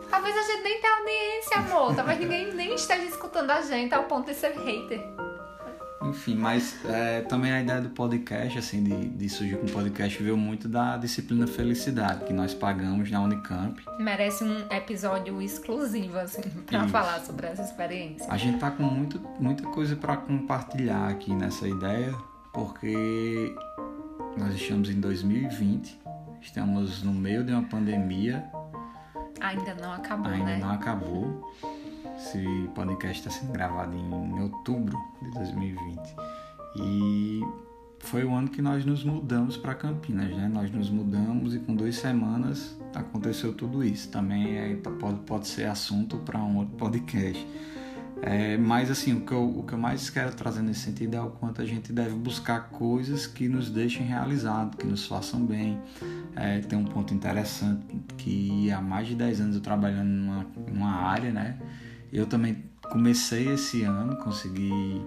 Talvez 0.10 0.36
a 0.36 0.42
gente 0.42 0.64
nem 0.64 0.82
tenha 0.82 0.98
audiência, 0.98 1.58
amor. 1.58 1.96
Talvez 1.96 2.20
ninguém 2.20 2.54
nem 2.54 2.74
esteja 2.74 3.04
escutando 3.04 3.52
a 3.52 3.62
gente 3.62 3.94
ao 3.94 4.04
ponto 4.04 4.28
de 4.28 4.36
ser 4.36 4.54
hater. 4.54 5.02
Enfim, 6.04 6.36
mas 6.36 6.78
é, 6.86 7.22
também 7.22 7.52
a 7.52 7.62
ideia 7.62 7.82
do 7.82 7.90
podcast, 7.90 8.60
assim, 8.60 8.84
de, 8.84 9.10
de 9.10 9.30
surgir 9.30 9.58
com 9.58 9.66
o 9.66 9.72
podcast, 9.72 10.22
veio 10.22 10.38
muito 10.38 10.68
da 10.68 10.96
disciplina 10.96 11.48
Felicidade, 11.48 12.24
que 12.24 12.34
nós 12.34 12.54
pagamos 12.54 13.10
na 13.10 13.22
Unicamp. 13.22 13.84
Merece 14.00 14.44
um 14.44 14.72
episódio 14.72 15.42
exclusivo, 15.42 16.18
assim, 16.20 16.44
pra 16.66 16.82
Isso. 16.82 16.90
falar 16.90 17.20
sobre 17.22 17.48
essa 17.48 17.64
experiência. 17.64 18.28
A 18.30 18.38
gente 18.38 18.60
tá 18.60 18.72
com 18.72 18.84
muito, 18.84 19.20
muita 19.40 19.64
coisa 19.64 19.96
para 19.96 20.16
compartilhar 20.18 21.10
aqui 21.10 21.34
nessa 21.34 21.68
ideia, 21.68 22.14
porque 22.54 23.54
nós 24.38 24.54
estamos 24.56 24.90
em 24.90 25.00
2020, 25.00 26.00
estamos 26.42 27.04
no 27.04 27.12
meio 27.12 27.44
de 27.44 27.52
uma 27.52 27.64
pandemia 27.64 28.46
Ainda 29.40 29.76
não 29.76 29.94
acabou, 29.94 30.32
Ainda 30.32 30.46
né? 30.46 30.60
não 30.60 30.72
acabou. 30.72 31.54
Esse 32.18 32.70
podcast 32.74 33.20
está 33.20 33.30
sendo 33.30 33.52
gravado 33.52 33.96
em 33.96 34.42
outubro 34.42 34.98
de 35.22 35.32
2020. 35.32 36.16
E 36.78 37.42
foi 38.00 38.24
o 38.24 38.34
ano 38.34 38.50
que 38.50 38.62
nós 38.62 38.86
nos 38.86 39.04
mudamos 39.04 39.58
para 39.58 39.76
Campinas, 39.76 40.36
né? 40.36 40.48
Nós 40.48 40.72
nos 40.72 40.90
mudamos 40.90 41.54
e 41.56 41.60
com 41.60 41.76
duas 41.76 41.96
semanas 41.96 42.76
aconteceu 42.94 43.54
tudo 43.54 43.84
isso. 43.84 44.10
Também 44.10 44.58
é, 44.58 44.76
pode, 44.76 45.20
pode 45.20 45.48
ser 45.48 45.66
assunto 45.66 46.18
para 46.18 46.40
um 46.40 46.58
outro 46.58 46.76
podcast. 46.76 47.46
É, 48.22 48.58
mas 48.58 48.90
assim, 48.90 49.14
o 49.14 49.22
que, 49.22 49.32
eu, 49.32 49.60
o 49.60 49.64
que 49.64 49.74
eu 49.74 49.78
mais 49.78 50.10
quero 50.10 50.34
trazer 50.34 50.62
nesse 50.62 50.82
sentido 50.82 51.16
é 51.16 51.22
o 51.22 51.30
quanto 51.30 51.62
a 51.62 51.66
gente 51.66 51.94
deve 51.94 52.16
buscar 52.16 52.70
coisas 52.70 53.28
que 53.28 53.48
nos 53.48 53.70
deixem 53.70 54.06
realizados, 54.06 54.76
que 54.76 54.88
nos 54.88 55.06
façam 55.06 55.46
bem. 55.46 55.80
É, 56.36 56.60
tem 56.60 56.78
um 56.78 56.86
ponto 56.86 57.14
interessante 57.14 57.86
que 58.18 58.72
há 58.72 58.82
mais 58.82 59.08
de 59.08 59.16
10 59.16 59.42
anos 59.42 59.56
eu 59.56 59.62
trabalhando 59.62 60.10
numa, 60.10 60.46
numa 60.68 60.92
área, 60.92 61.32
né? 61.32 61.58
Eu 62.12 62.26
também 62.26 62.64
comecei 62.92 63.50
esse 63.50 63.84
ano, 63.84 64.16
consegui 64.18 65.02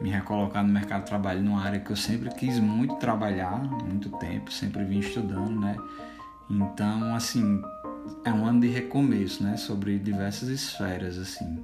me 0.00 0.10
recolocar 0.10 0.64
no 0.64 0.72
mercado 0.72 1.02
de 1.02 1.06
trabalho 1.06 1.42
numa 1.42 1.62
área 1.62 1.80
que 1.80 1.90
eu 1.90 1.96
sempre 1.96 2.30
quis 2.30 2.58
muito 2.58 2.96
trabalhar, 2.96 3.62
muito 3.84 4.08
tempo, 4.18 4.52
sempre 4.52 4.84
vim 4.84 4.98
estudando, 4.98 5.60
né? 5.60 5.76
Então, 6.50 7.14
assim, 7.14 7.62
é 8.24 8.32
um 8.32 8.46
ano 8.46 8.60
de 8.60 8.68
recomeço, 8.68 9.42
né? 9.42 9.56
Sobre 9.56 9.98
diversas 9.98 10.48
esferas, 10.48 11.18
assim 11.18 11.62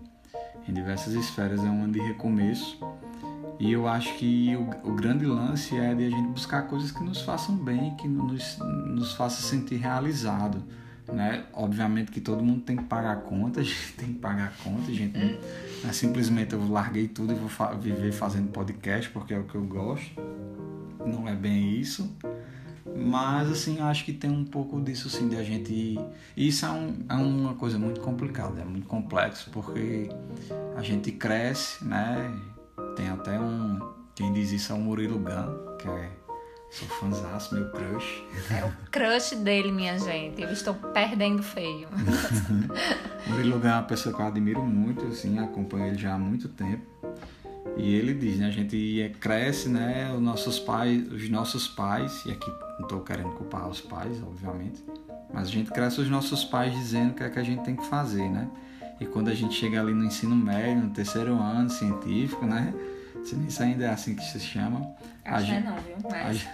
em 0.69 0.73
diversas 0.73 1.15
esferas, 1.15 1.61
é 1.61 1.69
um 1.69 1.85
ano 1.85 1.93
de 1.93 2.01
recomeço. 2.01 2.79
E 3.59 3.73
eu 3.73 3.87
acho 3.87 4.15
que 4.17 4.57
o, 4.57 4.91
o, 4.91 4.95
grande 4.95 5.27
lance 5.27 5.77
é 5.77 5.95
de 5.95 6.07
a 6.07 6.11
gente 6.11 6.29
buscar 6.29 6.63
coisas 6.63 6.91
que 6.91 7.05
nos 7.05 7.21
façam 7.21 7.55
bem, 7.57 7.95
que 7.97 8.09
nos, 8.09 8.59
nos 8.59 9.13
façam 9.13 9.47
sentir 9.47 9.77
realizado. 9.77 10.63
Né? 11.13 11.45
Obviamente 11.53 12.11
que 12.11 12.21
todo 12.21 12.43
mundo 12.43 12.63
tem 12.63 12.77
que 12.77 12.85
pagar 12.85 13.17
conta, 13.23 13.61
a 13.61 13.63
gente 13.63 13.93
tem 13.99 14.15
que 14.15 14.19
pagar 14.19 14.55
conta, 14.65 14.91
a 14.91 14.95
gente 14.95 15.19
não, 15.19 15.27
não 15.83 15.91
é 15.91 15.93
simplesmente 15.93 16.55
eu 16.55 16.69
larguei 16.71 17.09
tudo 17.09 17.33
e 17.33 17.37
vou 17.37 17.49
fa 17.49 17.75
viver 17.75 18.13
fazendo 18.13 18.51
podcast 18.51 19.11
porque 19.11 19.35
é 19.35 19.39
o 19.39 19.45
que 19.45 19.57
eu 19.57 19.65
gosto. 19.65 20.11
Não 21.05 21.29
é 21.29 21.35
bem 21.35 21.79
isso. 21.79 22.11
Mas, 23.01 23.51
assim, 23.51 23.81
acho 23.81 24.05
que 24.05 24.13
tem 24.13 24.31
um 24.31 24.45
pouco 24.45 24.79
disso, 24.81 25.09
assim, 25.09 25.29
de 25.29 25.37
a 25.37 25.43
gente. 25.43 25.99
Isso 26.37 26.67
é, 26.67 26.71
um, 26.71 26.95
é 27.09 27.15
uma 27.15 27.55
coisa 27.55 27.79
muito 27.79 28.01
complicada, 28.01 28.61
é 28.61 28.65
muito 28.65 28.87
complexo, 28.87 29.51
porque 29.51 30.11
a 30.77 30.83
gente 30.83 31.11
cresce, 31.13 31.83
né? 31.85 32.31
Tem 32.95 33.09
até 33.09 33.41
um. 33.41 33.81
Quem 34.15 34.33
diz 34.35 34.53
isso 34.53 34.73
é 34.73 34.75
o 34.75 34.79
Murilo 34.79 35.19
Gun, 35.19 35.77
que 35.79 35.89
é. 35.89 36.11
Sou 36.71 36.87
fãzaço, 36.87 37.55
meu 37.55 37.69
crush. 37.73 38.23
É 38.49 38.65
o 38.65 38.73
crush 38.93 39.35
dele, 39.35 39.73
minha 39.73 39.99
gente. 39.99 40.41
Eu 40.43 40.53
estou 40.53 40.75
perdendo 40.75 41.43
feio. 41.43 41.89
Murilo 43.27 43.59
Gun 43.59 43.67
é 43.67 43.73
uma 43.73 43.83
pessoa 43.83 44.15
que 44.15 44.21
eu 44.21 44.27
admiro 44.27 44.63
muito, 44.63 45.07
assim, 45.07 45.39
acompanho 45.39 45.87
ele 45.87 45.99
já 45.99 46.15
há 46.15 46.19
muito 46.19 46.49
tempo. 46.49 46.87
E 47.77 47.95
ele 47.95 48.15
diz, 48.15 48.39
né, 48.39 48.47
a 48.47 48.51
gente 48.51 49.17
cresce, 49.19 49.69
né, 49.69 50.13
os 50.15 50.21
nossos 50.21 50.59
pais, 50.59 51.11
os 51.11 51.29
nossos 51.29 51.67
pais, 51.67 52.25
e 52.27 52.31
aqui 52.31 52.51
não 52.81 52.87
estou 52.87 53.01
querendo 53.01 53.31
culpar 53.31 53.69
os 53.69 53.81
pais, 53.81 54.23
obviamente, 54.23 54.83
mas 55.33 55.49
a 55.49 55.51
gente 55.51 55.71
cresce 55.71 56.01
os 56.01 56.09
nossos 56.09 56.45
pais 56.45 56.73
dizendo 56.73 57.11
o 57.11 57.15
que 57.15 57.23
é 57.23 57.29
que 57.29 57.39
a 57.39 57.43
gente 57.43 57.63
tem 57.63 57.77
que 57.77 57.87
fazer, 57.87 58.29
né? 58.29 58.49
E 58.99 59.07
quando 59.07 59.29
a 59.29 59.35
gente 59.35 59.55
chega 59.55 59.81
ali 59.81 59.93
no 59.93 60.05
ensino 60.05 60.35
médio, 60.35 60.83
no 60.83 60.91
terceiro 60.91 61.35
ano 61.35 61.71
científico, 61.71 62.45
né? 62.45 62.75
Se 63.25 63.37
isso 63.47 63.63
ainda 63.63 63.85
é 63.85 63.91
assim 63.91 64.15
que 64.15 64.25
se 64.25 64.41
chama. 64.41 64.95
Acho 65.25 65.37
a 65.37 65.41
gente, 65.43 65.67
é 65.67 65.71
não, 65.71 65.77
viu? 65.77 65.97
Mas... 66.11 66.47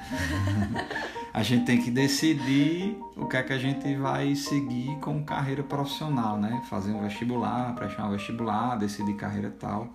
A, 1.33 1.39
a 1.41 1.43
gente 1.43 1.65
tem 1.65 1.81
que 1.81 1.91
decidir 1.91 2.99
o 3.17 3.27
que 3.27 3.37
é 3.37 3.43
que 3.43 3.53
a 3.53 3.59
gente 3.59 3.95
vai 3.97 4.35
seguir 4.35 4.97
como 5.01 5.25
carreira 5.25 5.63
profissional, 5.63 6.39
né? 6.39 6.63
Fazer 6.69 6.93
um 6.93 7.03
vestibular, 7.03 7.75
prestar 7.75 8.07
um 8.07 8.11
vestibular, 8.11 8.77
decidir 8.77 9.15
carreira 9.15 9.51
tal. 9.59 9.95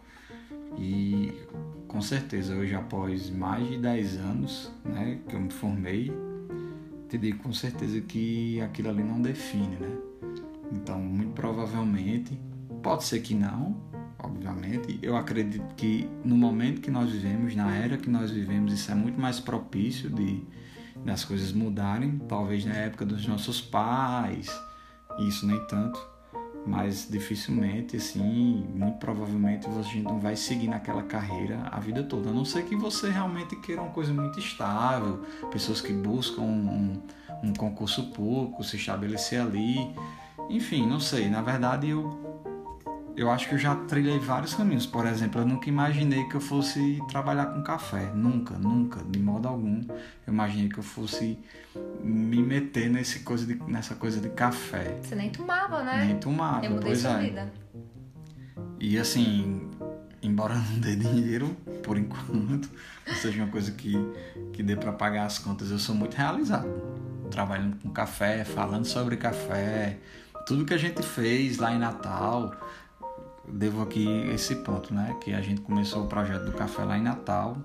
E 0.78 1.34
com 1.92 2.02
certeza, 2.02 2.56
hoje 2.56 2.74
após 2.74 3.30
mais 3.30 3.68
de 3.68 3.78
10 3.78 4.16
anos 4.16 4.72
né, 4.86 5.20
que 5.28 5.36
eu 5.36 5.42
me 5.42 5.52
formei, 5.52 6.10
te 7.10 7.18
digo 7.18 7.44
com 7.44 7.52
certeza 7.52 8.00
que 8.00 8.62
aquilo 8.62 8.90
ali 8.90 9.04
não 9.04 9.22
define, 9.22 9.76
né? 9.76 9.98
Então, 10.72 10.98
muito 10.98 11.34
provavelmente, 11.34 12.40
pode 12.82 13.04
ser 13.04 13.20
que 13.20 13.36
não, 13.36 13.76
obviamente. 14.18 14.98
Eu 15.02 15.18
acredito 15.18 15.76
que 15.76 16.10
no 16.24 16.38
momento 16.38 16.80
que 16.80 16.90
nós 16.90 17.12
vivemos, 17.12 17.54
na 17.58 17.76
era 17.76 17.98
que 17.98 18.10
nós 18.10 18.32
vivemos, 18.32 18.72
isso 18.72 18.90
é 18.90 18.96
muito 18.96 19.20
mais 19.20 19.42
propício 19.42 20.10
de 20.10 20.42
das 21.04 21.26
coisas 21.26 21.52
mudarem. 21.52 22.20
Talvez 22.20 22.64
na 22.64 22.74
época 22.74 23.06
dos 23.06 23.28
nossos 23.28 23.60
pais, 23.60 24.48
isso 25.28 25.46
nem 25.46 25.60
tanto 25.68 26.00
mas 26.66 27.08
dificilmente, 27.10 27.98
assim, 27.98 28.66
muito 28.74 28.98
provavelmente 28.98 29.68
você 29.68 30.00
não 30.00 30.20
vai 30.20 30.36
seguir 30.36 30.68
naquela 30.68 31.04
carreira 31.04 31.68
a 31.72 31.80
vida 31.80 32.04
toda, 32.04 32.30
a 32.30 32.34
não 32.34 32.46
ser 32.46 32.66
que 32.66 32.76
você 32.76 33.10
realmente 33.10 33.56
queira 33.58 33.82
uma 33.82 33.92
coisa 33.92 34.14
muito 34.14 34.40
estável, 34.40 35.24
pessoas 35.52 35.82
que 35.82 35.92
buscam 35.92 36.42
um, 36.42 37.02
um 37.44 37.54
concurso 37.54 38.12
público, 38.12 38.64
se 38.64 38.78
estabelecer 38.78 39.42
ali, 39.42 39.96
enfim, 40.50 40.86
não 40.86 41.00
sei, 41.00 41.30
na 41.30 41.42
verdade 41.42 41.90
eu 41.90 42.31
eu 43.16 43.30
acho 43.30 43.50
que 43.50 43.56
eu 43.56 43.60
já 43.60 43.76
trilhei 43.76 44.20
vários 44.20 44.54
caminhos. 44.54 44.86
Por 44.86 45.06
exemplo, 45.06 45.42
eu 45.42 45.46
nunca 45.46 45.68
imaginei 45.68 46.24
que 46.26 46.36
eu 46.36 46.42
fosse 46.42 47.00
trabalhar 47.10 47.48
com 47.48 47.62
café. 47.62 48.12
Nunca, 48.14 48.58
nunca, 48.58 49.04
de 49.04 49.20
modo 49.20 49.48
algum. 49.48 49.82
Eu 50.26 50.34
imaginei 50.34 50.70
que 50.70 50.78
eu 50.78 50.84
fosse 50.84 51.38
me 52.02 52.42
meter 52.42 52.90
nesse 52.90 53.20
coisa 53.20 53.46
de, 53.46 53.56
nessa 53.70 53.96
coisa 53.96 54.20
de 54.20 54.30
café. 54.30 54.98
Você 55.02 55.16
nem 55.16 55.30
tomava, 55.30 55.84
né? 55.84 56.06
Nem 56.06 56.18
tomava. 56.18 56.66
Eu 56.66 56.72
mudei 56.72 56.88
pois 56.88 57.00
sua 57.00 57.12
é. 57.12 57.30
vida. 57.30 57.54
E 58.80 58.98
assim, 58.98 59.70
embora 60.22 60.56
não 60.72 60.80
dê 60.80 60.96
dinheiro, 60.96 61.56
por 61.84 61.98
enquanto, 61.98 62.70
não 63.08 63.16
seja 63.16 63.44
uma 63.44 63.52
coisa 63.52 63.72
que, 63.72 63.94
que 64.54 64.64
dê 64.64 64.76
para 64.76 64.94
pagar 64.94 65.26
as 65.26 65.38
contas, 65.38 65.70
eu 65.70 65.80
sou 65.80 65.94
muito 65.94 66.16
realizado. 66.16 66.68
Trabalhando 67.30 67.78
com 67.78 67.90
café, 67.92 68.44
falando 68.44 68.86
sobre 68.86 69.16
café, 69.16 69.98
tudo 70.46 70.66
que 70.66 70.74
a 70.74 70.78
gente 70.78 71.02
fez 71.02 71.58
lá 71.58 71.74
em 71.74 71.80
Natal 71.80 72.54
devo 73.54 73.82
aqui 73.82 74.08
esse 74.34 74.56
ponto, 74.58 74.94
né? 74.94 75.16
Que 75.22 75.34
a 75.34 75.42
gente 75.42 75.62
começou 75.62 76.04
o 76.04 76.08
projeto 76.08 76.46
do 76.46 76.54
café 76.54 76.84
lá 76.84 76.98
em 76.98 77.02
Natal. 77.02 77.58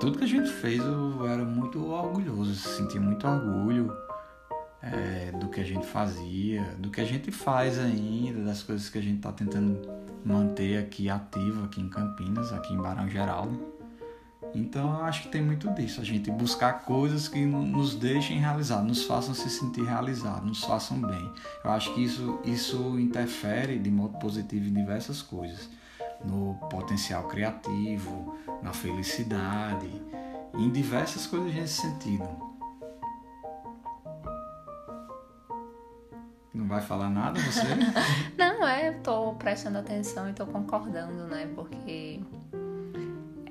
Tudo 0.00 0.18
que 0.18 0.24
a 0.24 0.28
gente 0.28 0.50
fez 0.50 0.78
eu 0.78 1.26
era 1.26 1.44
muito 1.44 1.86
orgulhoso, 1.86 2.54
sentia 2.54 3.00
muito 3.00 3.26
orgulho 3.26 3.90
é, 4.82 5.32
do 5.32 5.48
que 5.48 5.60
a 5.60 5.64
gente 5.64 5.86
fazia, 5.86 6.62
do 6.78 6.90
que 6.90 7.00
a 7.00 7.04
gente 7.04 7.30
faz 7.30 7.78
ainda, 7.78 8.44
das 8.44 8.62
coisas 8.62 8.88
que 8.88 8.98
a 8.98 9.02
gente 9.02 9.16
está 9.16 9.32
tentando 9.32 9.80
manter 10.24 10.78
aqui 10.78 11.08
ativo 11.08 11.64
aqui 11.64 11.80
em 11.80 11.88
Campinas, 11.88 12.52
aqui 12.52 12.74
em 12.74 12.80
Barão 12.80 13.08
Geraldo. 13.08 13.75
Então 14.56 14.98
eu 14.98 15.04
acho 15.04 15.24
que 15.24 15.28
tem 15.28 15.42
muito 15.42 15.68
disso, 15.74 16.00
a 16.00 16.04
gente 16.04 16.30
buscar 16.30 16.80
coisas 16.80 17.28
que 17.28 17.44
nos 17.44 17.94
deixem 17.94 18.38
realizar, 18.38 18.82
nos 18.82 19.04
façam 19.04 19.34
se 19.34 19.50
sentir 19.50 19.84
realizados, 19.84 20.48
nos 20.48 20.64
façam 20.64 20.98
bem. 20.98 21.30
Eu 21.62 21.70
acho 21.70 21.92
que 21.92 22.02
isso, 22.02 22.40
isso 22.42 22.98
interfere 22.98 23.78
de 23.78 23.90
modo 23.90 24.18
positivo 24.18 24.66
em 24.66 24.72
diversas 24.72 25.20
coisas, 25.20 25.68
no 26.24 26.54
potencial 26.70 27.24
criativo, 27.24 28.34
na 28.62 28.72
felicidade, 28.72 29.90
em 30.54 30.70
diversas 30.70 31.26
coisas 31.26 31.54
nesse 31.54 31.82
sentido. 31.82 32.26
Não 36.54 36.66
vai 36.66 36.80
falar 36.80 37.10
nada 37.10 37.38
você? 37.38 37.60
Não, 38.38 38.66
é, 38.66 38.88
eu 38.88 39.02
tô 39.02 39.34
prestando 39.34 39.76
atenção 39.76 40.30
e 40.30 40.32
tô 40.32 40.46
concordando, 40.46 41.26
né? 41.26 41.46
Porque 41.54 42.22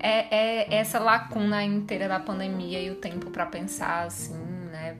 é, 0.06 0.28
é 0.30 0.76
essa 0.76 1.00
lacuna 1.00 1.64
inteira 1.64 2.08
da 2.08 2.20
pandemia 2.20 2.80
e 2.80 2.92
o 2.92 2.96
tempo 2.96 3.32
para 3.32 3.46
pensar 3.48 4.06
assim, 4.06 4.38
né? 4.72 4.98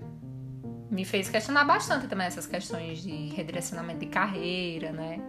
Me 0.90 1.06
fez 1.06 1.30
questionar 1.30 1.64
bastante 1.64 2.08
também 2.08 2.26
essas 2.26 2.48
questões 2.48 3.04
de 3.04 3.30
redirecionamento 3.30 4.00
de 4.00 4.08
carreira, 4.08 4.92
né? 4.92 5.20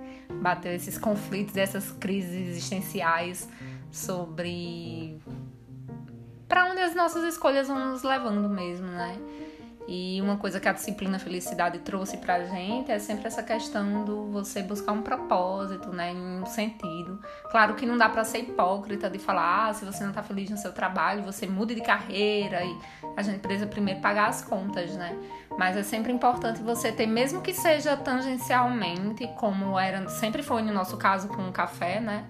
Bateu 0.40 0.72
esses 0.72 0.96
conflitos, 0.96 1.56
essas 1.56 1.90
crises 1.92 2.48
existenciais 2.48 3.48
sobre 3.90 5.20
para 6.48 6.64
onde 6.66 6.80
as 6.80 6.94
nossas 6.94 7.24
escolhas 7.24 7.68
vão 7.68 7.90
nos 7.90 8.02
levando 8.02 8.48
mesmo, 8.48 8.86
né? 8.86 9.18
E 9.88 10.20
uma 10.20 10.36
coisa 10.36 10.58
que 10.58 10.68
a 10.68 10.72
disciplina 10.72 11.18
Felicidade 11.18 11.78
trouxe 11.78 12.16
pra 12.16 12.44
gente 12.44 12.90
é 12.90 12.98
sempre 12.98 13.26
essa 13.26 13.42
questão 13.42 14.04
do 14.04 14.30
você 14.30 14.62
buscar 14.62 14.92
um 14.92 15.02
propósito, 15.02 15.90
né, 15.90 16.12
um 16.12 16.44
sentido. 16.44 17.20
Claro 17.50 17.74
que 17.74 17.86
não 17.86 17.96
dá 17.96 18.08
para 18.08 18.24
ser 18.24 18.38
hipócrita 18.38 19.08
de 19.08 19.18
falar, 19.18 19.68
ah, 19.68 19.74
se 19.74 19.84
você 19.84 20.04
não 20.04 20.12
tá 20.12 20.22
feliz 20.22 20.50
no 20.50 20.56
seu 20.56 20.72
trabalho, 20.72 21.22
você 21.22 21.46
mude 21.46 21.74
de 21.74 21.82
carreira 21.82 22.64
e 22.64 22.78
a 23.16 23.22
gente 23.22 23.38
precisa 23.38 23.66
primeiro 23.66 24.00
pagar 24.00 24.28
as 24.28 24.42
contas, 24.42 24.94
né? 24.96 25.16
Mas 25.56 25.76
é 25.76 25.82
sempre 25.82 26.12
importante 26.12 26.60
você 26.62 26.90
ter, 26.90 27.06
mesmo 27.06 27.40
que 27.40 27.54
seja 27.54 27.96
tangencialmente, 27.96 29.26
como 29.38 29.78
era, 29.78 30.08
sempre 30.08 30.42
foi 30.42 30.62
no 30.62 30.72
nosso 30.72 30.96
caso 30.96 31.28
com 31.28 31.48
o 31.48 31.52
café, 31.52 32.00
né? 32.00 32.24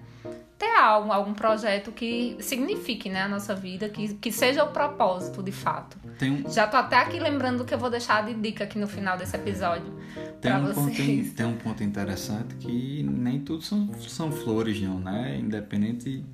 Ter 0.57 0.75
algo, 0.75 1.11
algum 1.11 1.33
projeto 1.33 1.91
que 1.91 2.35
signifique 2.39 3.09
né, 3.09 3.21
a 3.21 3.27
nossa 3.27 3.53
vida, 3.53 3.87
que, 3.89 4.15
que 4.15 4.31
seja 4.31 4.63
o 4.63 4.71
propósito 4.71 5.43
de 5.43 5.51
fato. 5.51 5.97
Um... 6.21 6.49
Já 6.49 6.65
tô 6.65 6.77
até 6.77 6.97
aqui 6.97 7.19
lembrando 7.19 7.63
que 7.63 7.73
eu 7.73 7.77
vou 7.77 7.89
deixar 7.89 8.25
de 8.25 8.33
dica 8.33 8.63
aqui 8.63 8.79
no 8.79 8.87
final 8.87 9.17
desse 9.17 9.35
episódio. 9.35 9.93
Tem, 10.41 10.53
um 10.55 10.65
vocês. 10.65 11.27
Ponto, 11.27 11.35
tem 11.35 11.45
um 11.45 11.57
ponto 11.57 11.83
interessante 11.83 12.55
que 12.55 13.03
nem 13.03 13.39
tudo 13.39 13.61
são, 13.61 13.93
são 13.99 14.31
flores, 14.31 14.81
não, 14.81 14.99
né? 14.99 15.37
Independente 15.39 16.25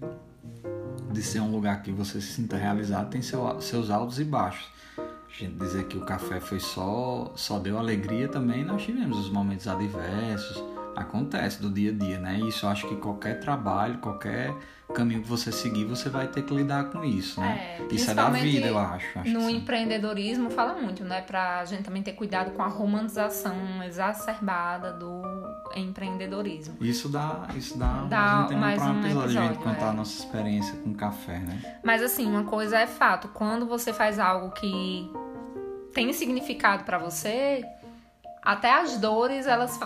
de 1.11 1.21
ser 1.21 1.41
um 1.41 1.51
lugar 1.51 1.81
que 1.83 1.91
você 1.91 2.21
se 2.21 2.33
sinta 2.33 2.55
realizado, 2.55 3.09
tem 3.09 3.21
seu, 3.21 3.59
seus 3.59 3.89
altos 3.89 4.19
e 4.19 4.23
baixos. 4.23 4.71
A 4.97 5.35
gente 5.35 5.55
dizer 5.55 5.87
que 5.87 5.97
o 5.97 6.05
café 6.05 6.39
foi 6.39 6.59
só, 6.59 7.33
só 7.35 7.59
deu 7.59 7.77
alegria 7.77 8.27
também, 8.27 8.63
nós 8.63 8.83
tivemos 8.83 9.17
os 9.17 9.29
momentos 9.29 9.67
adversos, 9.67 10.63
acontece 10.95 11.61
do 11.61 11.69
dia 11.69 11.91
a 11.91 11.93
dia, 11.93 12.19
né? 12.19 12.39
Isso 12.39 12.65
eu 12.65 12.69
acho 12.69 12.87
que 12.87 12.95
qualquer 12.95 13.39
trabalho, 13.39 13.97
qualquer 13.99 14.53
caminho 14.93 15.21
que 15.21 15.27
você 15.27 15.51
seguir, 15.51 15.85
você 15.85 16.07
vai 16.09 16.27
ter 16.27 16.43
que 16.43 16.53
lidar 16.53 16.85
com 16.85 17.03
isso, 17.03 17.41
né? 17.41 17.79
É, 17.79 17.93
isso 17.93 18.11
é 18.11 18.13
da 18.13 18.29
vida, 18.29 18.67
eu 18.67 18.77
acho. 18.77 19.19
acho 19.19 19.31
no 19.31 19.49
empreendedorismo 19.49 20.49
fala 20.49 20.79
muito, 20.79 21.03
né? 21.03 21.21
Pra 21.21 21.65
gente 21.65 21.83
também 21.83 22.03
ter 22.03 22.13
cuidado 22.13 22.51
com 22.51 22.61
a 22.61 22.67
romantização 22.67 23.83
exacerbada 23.83 24.93
do 24.93 25.21
empreendedorismo. 25.75 26.77
Isso 26.79 27.09
dá, 27.09 27.47
isso 27.55 27.77
dá, 27.77 28.05
dá 28.07 28.17
mais 28.17 28.51
um, 28.51 28.57
mais 28.57 28.81
um 28.81 28.99
episódio, 28.99 29.21
episódio, 29.21 29.39
a 29.39 29.43
gente 29.45 29.57
contar 29.57 29.85
é. 29.85 29.89
a 29.89 29.93
nossa 29.93 30.23
experiência 30.23 30.75
com 30.77 30.93
café, 30.93 31.39
né? 31.39 31.79
Mas 31.83 32.03
assim, 32.03 32.25
uma 32.27 32.43
coisa 32.43 32.77
é 32.77 32.87
fato, 32.87 33.29
quando 33.29 33.65
você 33.65 33.91
faz 33.91 34.19
algo 34.19 34.51
que 34.51 35.11
tem 35.93 36.11
significado 36.13 36.83
para 36.83 36.97
você, 36.97 37.63
até 38.43 38.73
as 38.73 38.97
dores 38.97 39.47
elas 39.47 39.77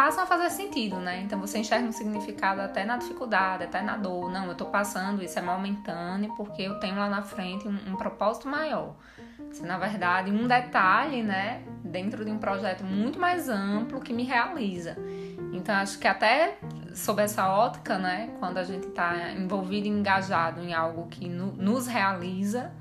passam 0.00 0.24
a 0.24 0.26
fazer 0.26 0.48
sentido, 0.48 0.96
né? 0.96 1.20
Então 1.20 1.38
você 1.38 1.58
enxerga 1.58 1.86
um 1.86 1.92
significado 1.92 2.62
até 2.62 2.86
na 2.86 2.96
dificuldade, 2.96 3.64
até 3.64 3.82
na 3.82 3.98
dor. 3.98 4.30
Não, 4.30 4.46
eu 4.46 4.54
tô 4.54 4.64
passando, 4.64 5.22
isso 5.22 5.38
é 5.38 5.42
momentâneo, 5.42 6.34
porque 6.38 6.62
eu 6.62 6.80
tenho 6.80 6.96
lá 6.96 7.06
na 7.06 7.20
frente 7.20 7.68
um, 7.68 7.76
um 7.86 7.96
propósito 7.96 8.48
maior. 8.48 8.96
Se, 9.52 9.62
na 9.62 9.76
verdade, 9.76 10.30
um 10.30 10.48
detalhe, 10.48 11.22
né, 11.22 11.62
dentro 11.84 12.24
de 12.24 12.30
um 12.30 12.38
projeto 12.38 12.82
muito 12.82 13.20
mais 13.20 13.50
amplo 13.50 14.00
que 14.00 14.14
me 14.14 14.24
realiza. 14.24 14.96
Então, 15.52 15.74
acho 15.74 15.98
que 15.98 16.08
até 16.08 16.56
sob 16.94 17.20
essa 17.22 17.50
ótica, 17.50 17.98
né, 17.98 18.30
quando 18.38 18.56
a 18.56 18.64
gente 18.64 18.88
está 18.88 19.32
envolvido 19.32 19.86
e 19.86 19.90
engajado 19.90 20.62
em 20.62 20.72
algo 20.72 21.08
que 21.08 21.28
no, 21.28 21.52
nos 21.52 21.86
realiza, 21.86 22.72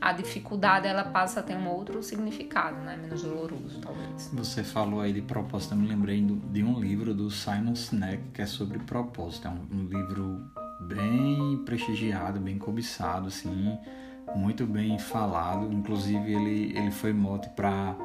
a 0.00 0.12
dificuldade 0.12 0.86
ela 0.86 1.04
passa 1.04 1.40
a 1.40 1.42
ter 1.42 1.56
um 1.56 1.68
outro 1.68 2.02
significado, 2.02 2.76
né? 2.80 2.96
menos 2.96 3.22
doloroso, 3.22 3.80
talvez. 3.80 4.30
Você 4.32 4.62
falou 4.62 5.00
aí 5.00 5.12
de 5.12 5.22
propósito, 5.22 5.74
eu 5.74 5.78
me 5.78 5.88
lembrei 5.88 6.20
de 6.20 6.62
um 6.62 6.78
livro 6.78 7.14
do 7.14 7.30
Simon 7.30 7.74
Sinek 7.74 8.22
que 8.32 8.42
é 8.42 8.46
sobre 8.46 8.78
propósito. 8.78 9.48
É 9.48 9.50
um, 9.50 9.66
um 9.72 9.84
livro 9.86 10.50
bem 10.80 11.62
prestigiado, 11.64 12.38
bem 12.38 12.58
cobiçado, 12.58 13.28
assim, 13.28 13.76
muito 14.36 14.66
bem 14.66 14.98
falado. 14.98 15.72
Inclusive 15.72 16.32
ele, 16.32 16.76
ele 16.76 16.90
foi 16.90 17.12
mote 17.12 17.48
para 17.50 17.96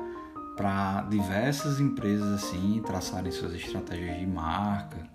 para 0.55 1.01
diversas 1.09 1.79
empresas 1.79 2.43
assim 2.43 2.79
traçarem 2.85 3.31
suas 3.31 3.55
estratégias 3.55 4.19
de 4.19 4.27
marca 4.27 5.12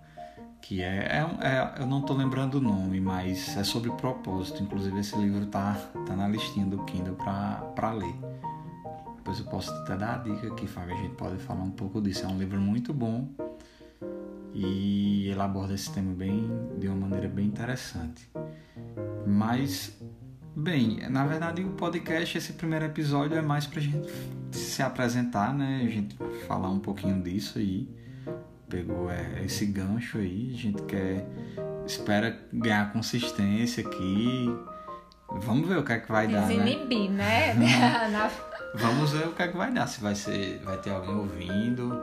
que 0.68 0.82
é, 0.82 0.87
é, 0.87 1.46
é, 1.46 1.80
eu 1.80 1.87
não 1.87 2.00
estou 2.00 2.14
lembrando 2.14 2.56
o 2.56 2.60
nome, 2.60 3.00
mas 3.00 3.56
é 3.56 3.64
sobre 3.64 3.90
propósito. 3.92 4.62
Inclusive 4.62 5.00
esse 5.00 5.16
livro 5.16 5.46
tá, 5.46 5.72
tá 6.04 6.14
na 6.14 6.28
listinha 6.28 6.66
do 6.66 6.84
Kindle 6.84 7.16
para 7.16 7.90
ler. 7.90 8.14
Depois 9.16 9.38
eu 9.38 9.46
posso 9.46 9.70
até 9.70 9.96
dar 9.96 10.16
a 10.16 10.18
dica 10.18 10.46
aqui, 10.46 10.66
Fábio, 10.66 10.94
a 10.94 11.00
gente 11.00 11.14
pode 11.14 11.38
falar 11.38 11.62
um 11.62 11.70
pouco 11.70 12.02
disso. 12.02 12.26
É 12.26 12.28
um 12.28 12.38
livro 12.38 12.60
muito 12.60 12.92
bom 12.92 13.30
e 14.52 15.28
ele 15.30 15.40
aborda 15.40 15.72
esse 15.72 15.90
tema 15.90 16.12
bem 16.12 16.46
de 16.78 16.87
uma 16.87 16.96
maneira 16.98 17.28
bem 17.28 17.46
interessante. 17.46 18.28
Mas 19.26 19.98
bem, 20.54 21.08
na 21.08 21.26
verdade 21.26 21.64
o 21.64 21.70
podcast, 21.70 22.37
esse 22.37 22.52
primeiro 22.52 22.84
episódio 22.84 23.38
é 23.38 23.42
mais 23.42 23.66
pra 23.66 23.80
gente 23.80 24.06
se 24.50 24.82
apresentar, 24.82 25.54
né? 25.54 25.80
A 25.82 25.88
gente 25.88 26.14
falar 26.46 26.68
um 26.68 26.78
pouquinho 26.78 27.22
disso 27.22 27.58
aí 27.58 27.88
pegou 28.68 29.10
é, 29.10 29.42
esse 29.44 29.66
gancho 29.66 30.18
aí. 30.18 30.52
A 30.54 30.56
gente 30.56 30.82
quer, 30.82 31.26
espera 31.87 32.38
ganhar 32.52 32.92
consistência 32.92 33.87
aqui. 33.87 34.46
Vamos 35.30 35.68
ver 35.68 35.78
o 35.78 35.84
que 35.84 35.92
é 35.92 35.98
que 35.98 36.10
vai 36.10 36.26
dar? 36.26 36.46
Desinibir, 36.46 37.10
né? 37.10 37.54
né? 37.58 38.30
Vamos 38.75 39.12
ver 39.12 39.26
o 39.26 39.32
que 39.32 39.42
é 39.42 39.48
que 39.48 39.56
vai 39.56 39.72
dar. 39.72 39.87
Se 39.87 40.00
vai 40.00 40.14
ser, 40.14 40.60
vai 40.60 40.76
ter 40.78 40.90
alguém 40.90 41.14
ouvindo. 41.14 42.02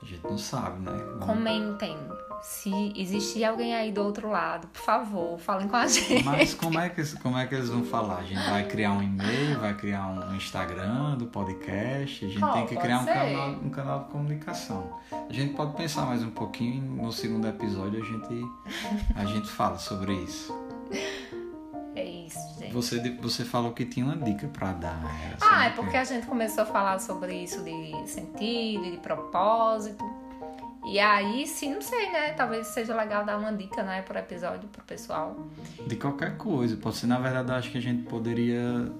A 0.00 0.04
gente 0.04 0.22
não 0.22 0.38
sabe, 0.38 0.80
né? 0.80 0.92
Vamos... 0.92 1.26
Comentem 1.26 1.96
se 2.42 2.92
existir 2.96 3.44
alguém 3.44 3.74
aí 3.74 3.92
do 3.92 4.02
outro 4.02 4.30
lado, 4.30 4.68
por 4.68 4.80
favor, 4.80 5.38
falem 5.38 5.68
com 5.68 5.76
a 5.76 5.86
gente. 5.86 6.24
Mas 6.24 6.54
como 6.54 6.78
é 6.78 6.88
que, 6.88 7.04
como 7.18 7.36
é 7.36 7.46
que 7.46 7.54
eles 7.54 7.68
vão 7.68 7.84
falar? 7.84 8.18
A 8.18 8.24
gente 8.24 8.42
vai 8.48 8.66
criar 8.66 8.92
um 8.92 9.02
e-mail, 9.02 9.58
vai 9.60 9.74
criar 9.74 10.06
um 10.06 10.34
Instagram 10.34 11.16
do 11.16 11.26
podcast, 11.26 12.24
a 12.24 12.28
gente 12.28 12.44
oh, 12.44 12.52
tem 12.52 12.66
que 12.66 12.76
criar 12.76 13.00
um 13.00 13.06
canal, 13.06 13.50
um 13.50 13.70
canal 13.70 14.04
de 14.04 14.10
comunicação. 14.10 14.98
A 15.28 15.32
gente 15.32 15.54
pode 15.54 15.76
pensar 15.76 16.06
mais 16.06 16.22
um 16.22 16.30
pouquinho 16.30 16.82
no 16.82 17.12
segundo 17.12 17.46
episódio 17.46 18.02
a 18.02 18.04
gente, 18.04 18.46
a 19.14 19.24
gente 19.24 19.48
fala 19.48 19.78
sobre 19.78 20.14
isso. 20.14 20.54
É 21.94 22.04
isso, 22.04 22.38
gente. 22.60 22.72
Você, 22.72 23.18
você 23.20 23.44
falou 23.44 23.72
que 23.72 23.84
tinha 23.84 24.06
uma 24.06 24.16
dica 24.16 24.46
para 24.46 24.72
dar. 24.72 25.02
Né? 25.02 25.36
Ah, 25.40 25.66
é 25.66 25.70
porque 25.70 25.96
a 25.96 26.04
gente 26.04 26.26
começou 26.26 26.62
a 26.62 26.66
falar 26.66 27.00
sobre 27.00 27.34
isso 27.34 27.62
de 27.64 27.92
sentido, 28.06 28.84
de 28.84 28.98
propósito. 28.98 30.04
E 30.88 30.98
aí, 30.98 31.46
sim, 31.46 31.74
não 31.74 31.82
sei, 31.82 32.10
né? 32.10 32.32
Talvez 32.32 32.68
seja 32.68 32.96
legal 32.96 33.22
dar 33.22 33.38
uma 33.38 33.52
dica, 33.52 33.82
né, 33.82 34.00
por 34.00 34.16
episódio 34.16 34.68
pro 34.70 34.82
pessoal. 34.84 35.46
De 35.86 35.96
qualquer 35.96 36.38
coisa. 36.38 36.78
Pode 36.78 36.96
ser, 36.96 37.06
na 37.06 37.18
verdade, 37.18 37.52
acho 37.52 37.70
que 37.70 37.76
a 37.76 37.82
gente 37.82 38.04
poderia 38.04 38.90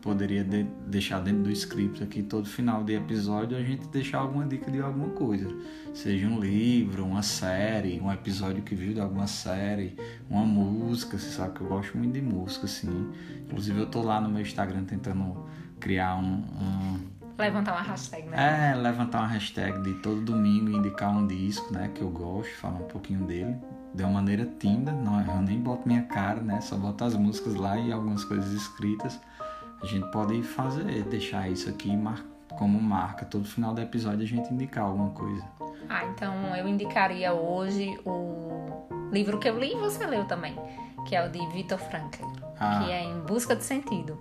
poderia 0.00 0.44
de, 0.44 0.64
deixar 0.86 1.20
dentro 1.20 1.44
do 1.44 1.50
script 1.50 2.02
aqui 2.02 2.22
todo 2.22 2.46
final 2.46 2.84
de 2.84 2.94
episódio 2.94 3.56
a 3.56 3.62
gente 3.62 3.88
deixar 3.88 4.18
alguma 4.18 4.46
dica 4.46 4.70
de 4.70 4.78
alguma 4.78 5.08
coisa. 5.08 5.48
Seja 5.94 6.26
um 6.26 6.38
livro, 6.38 7.06
uma 7.06 7.22
série, 7.22 7.98
um 8.00 8.12
episódio 8.12 8.62
que 8.62 8.74
viu 8.74 8.92
de 8.92 9.00
alguma 9.00 9.26
série, 9.26 9.96
uma 10.28 10.44
música, 10.44 11.18
você 11.18 11.30
sabe 11.30 11.54
que 11.54 11.62
eu 11.62 11.68
gosto 11.68 11.96
muito 11.96 12.12
de 12.12 12.20
música, 12.20 12.66
assim. 12.66 13.10
Inclusive 13.46 13.80
eu 13.80 13.86
tô 13.86 14.02
lá 14.02 14.20
no 14.20 14.28
meu 14.28 14.42
Instagram 14.42 14.84
tentando 14.84 15.46
criar 15.80 16.16
um, 16.16 16.34
um 16.36 17.00
Levantar 17.36 17.72
uma 17.72 17.82
hashtag, 17.82 18.28
né? 18.28 18.72
É, 18.72 18.76
levantar 18.76 19.18
uma 19.18 19.26
hashtag 19.26 19.80
de 19.82 19.94
todo 19.94 20.20
domingo 20.20 20.70
indicar 20.70 21.10
um 21.10 21.26
disco, 21.26 21.72
né? 21.72 21.90
Que 21.92 22.02
eu 22.02 22.10
gosto, 22.10 22.54
falar 22.56 22.76
um 22.76 22.88
pouquinho 22.88 23.24
dele. 23.24 23.56
De 23.92 24.02
uma 24.04 24.12
maneira 24.12 24.46
tímida, 24.58 24.92
não, 24.92 25.20
eu 25.20 25.42
nem 25.42 25.58
boto 25.60 25.86
minha 25.86 26.02
cara, 26.02 26.40
né? 26.40 26.60
Só 26.60 26.76
boto 26.76 27.04
as 27.04 27.14
músicas 27.14 27.54
lá 27.54 27.76
e 27.76 27.92
algumas 27.92 28.24
coisas 28.24 28.52
escritas. 28.52 29.20
A 29.82 29.86
gente 29.86 30.10
pode 30.10 30.42
fazer, 30.42 31.02
deixar 31.04 31.48
isso 31.48 31.68
aqui 31.68 31.90
como 32.56 32.80
marca. 32.80 33.24
Todo 33.24 33.44
final 33.44 33.74
do 33.74 33.80
episódio 33.80 34.22
a 34.22 34.26
gente 34.26 34.52
indicar 34.52 34.84
alguma 34.84 35.10
coisa. 35.10 35.44
Ah, 35.88 36.04
então 36.06 36.56
eu 36.56 36.66
indicaria 36.66 37.32
hoje 37.32 37.98
o 38.04 38.86
livro 39.12 39.38
que 39.38 39.48
eu 39.48 39.58
li 39.58 39.72
e 39.72 39.76
você 39.76 40.06
leu 40.06 40.24
também, 40.24 40.56
que 41.06 41.14
é 41.14 41.26
o 41.26 41.30
de 41.30 41.44
Viktor 41.48 41.78
Frankl, 41.78 42.24
ah. 42.58 42.80
que 42.80 42.92
é 42.92 43.04
Em 43.04 43.20
Busca 43.20 43.54
de 43.54 43.64
Sentido. 43.64 44.18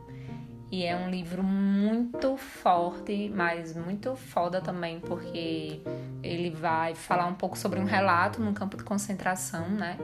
E 0.73 0.83
é 0.87 0.95
um 0.95 1.07
livro 1.07 1.43
muito 1.43 2.35
forte, 2.35 3.31
mas 3.31 3.75
muito 3.75 4.15
foda 4.15 4.59
também, 4.59 4.99
porque 4.99 5.79
ele 6.23 6.49
vai 6.49 6.95
falar 6.95 7.27
um 7.27 7.35
pouco 7.35 7.55
sobre 7.55 7.79
um 7.79 7.83
relato 7.83 8.41
num 8.41 8.55
campo 8.55 8.75
de 8.75 8.83
concentração, 8.83 9.69
né? 9.69 9.99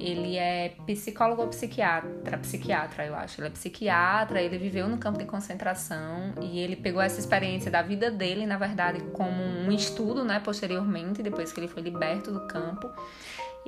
Ele 0.00 0.38
é 0.38 0.70
psicólogo 0.86 1.42
ou 1.42 1.48
psiquiatra, 1.48 2.38
psiquiatra, 2.38 3.04
eu 3.04 3.14
acho. 3.14 3.38
Ele 3.38 3.48
é 3.48 3.50
psiquiatra, 3.50 4.40
ele 4.40 4.56
viveu 4.56 4.88
no 4.88 4.96
campo 4.96 5.18
de 5.18 5.26
concentração 5.26 6.32
e 6.40 6.58
ele 6.58 6.76
pegou 6.76 7.02
essa 7.02 7.20
experiência 7.20 7.70
da 7.70 7.82
vida 7.82 8.10
dele, 8.10 8.46
na 8.46 8.56
verdade, 8.56 9.02
como 9.12 9.42
um 9.42 9.70
estudo, 9.70 10.24
né, 10.24 10.40
posteriormente, 10.40 11.22
depois 11.22 11.52
que 11.52 11.60
ele 11.60 11.68
foi 11.68 11.82
liberto 11.82 12.32
do 12.32 12.46
campo. 12.46 12.90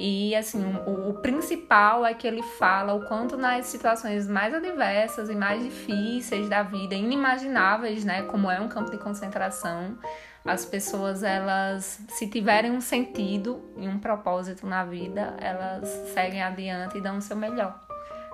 E 0.03 0.35
assim, 0.35 0.65
o, 0.87 1.11
o, 1.11 1.15
principal 1.21 2.07
é 2.07 2.15
que 2.15 2.27
ele 2.27 2.43
fala 2.43 2.95
o 2.95 3.07
quanto 3.07 3.37
nas 3.37 3.67
situações 3.67 4.27
mais 4.27 4.55
adversas 4.55 5.29
e 5.29 5.35
mais 5.35 5.63
difíceis 5.63 6.49
da 6.49 6.63
vida, 6.63 6.95
inimagináveis, 6.95 8.03
né, 8.03 8.23
como 8.23 8.51
é 8.51 8.59
um 8.59 8.67
campo 8.67 8.91
de 8.91 8.97
concentração, 8.97 9.99
as 10.43 10.65
pessoas 10.65 11.23
elas 11.23 12.01
se 12.09 12.27
tiverem 12.29 12.71
um 12.71 12.81
sentido 12.81 13.63
e 13.77 13.87
um 13.87 13.99
propósito 13.99 14.67
na 14.67 14.87
vida, 14.87 15.37
elas 15.39 15.87
seguem 16.15 16.43
adiante 16.43 16.97
e 16.97 17.03
dão 17.03 17.19
o 17.19 17.21
seu 17.21 17.37
melhor 17.37 17.79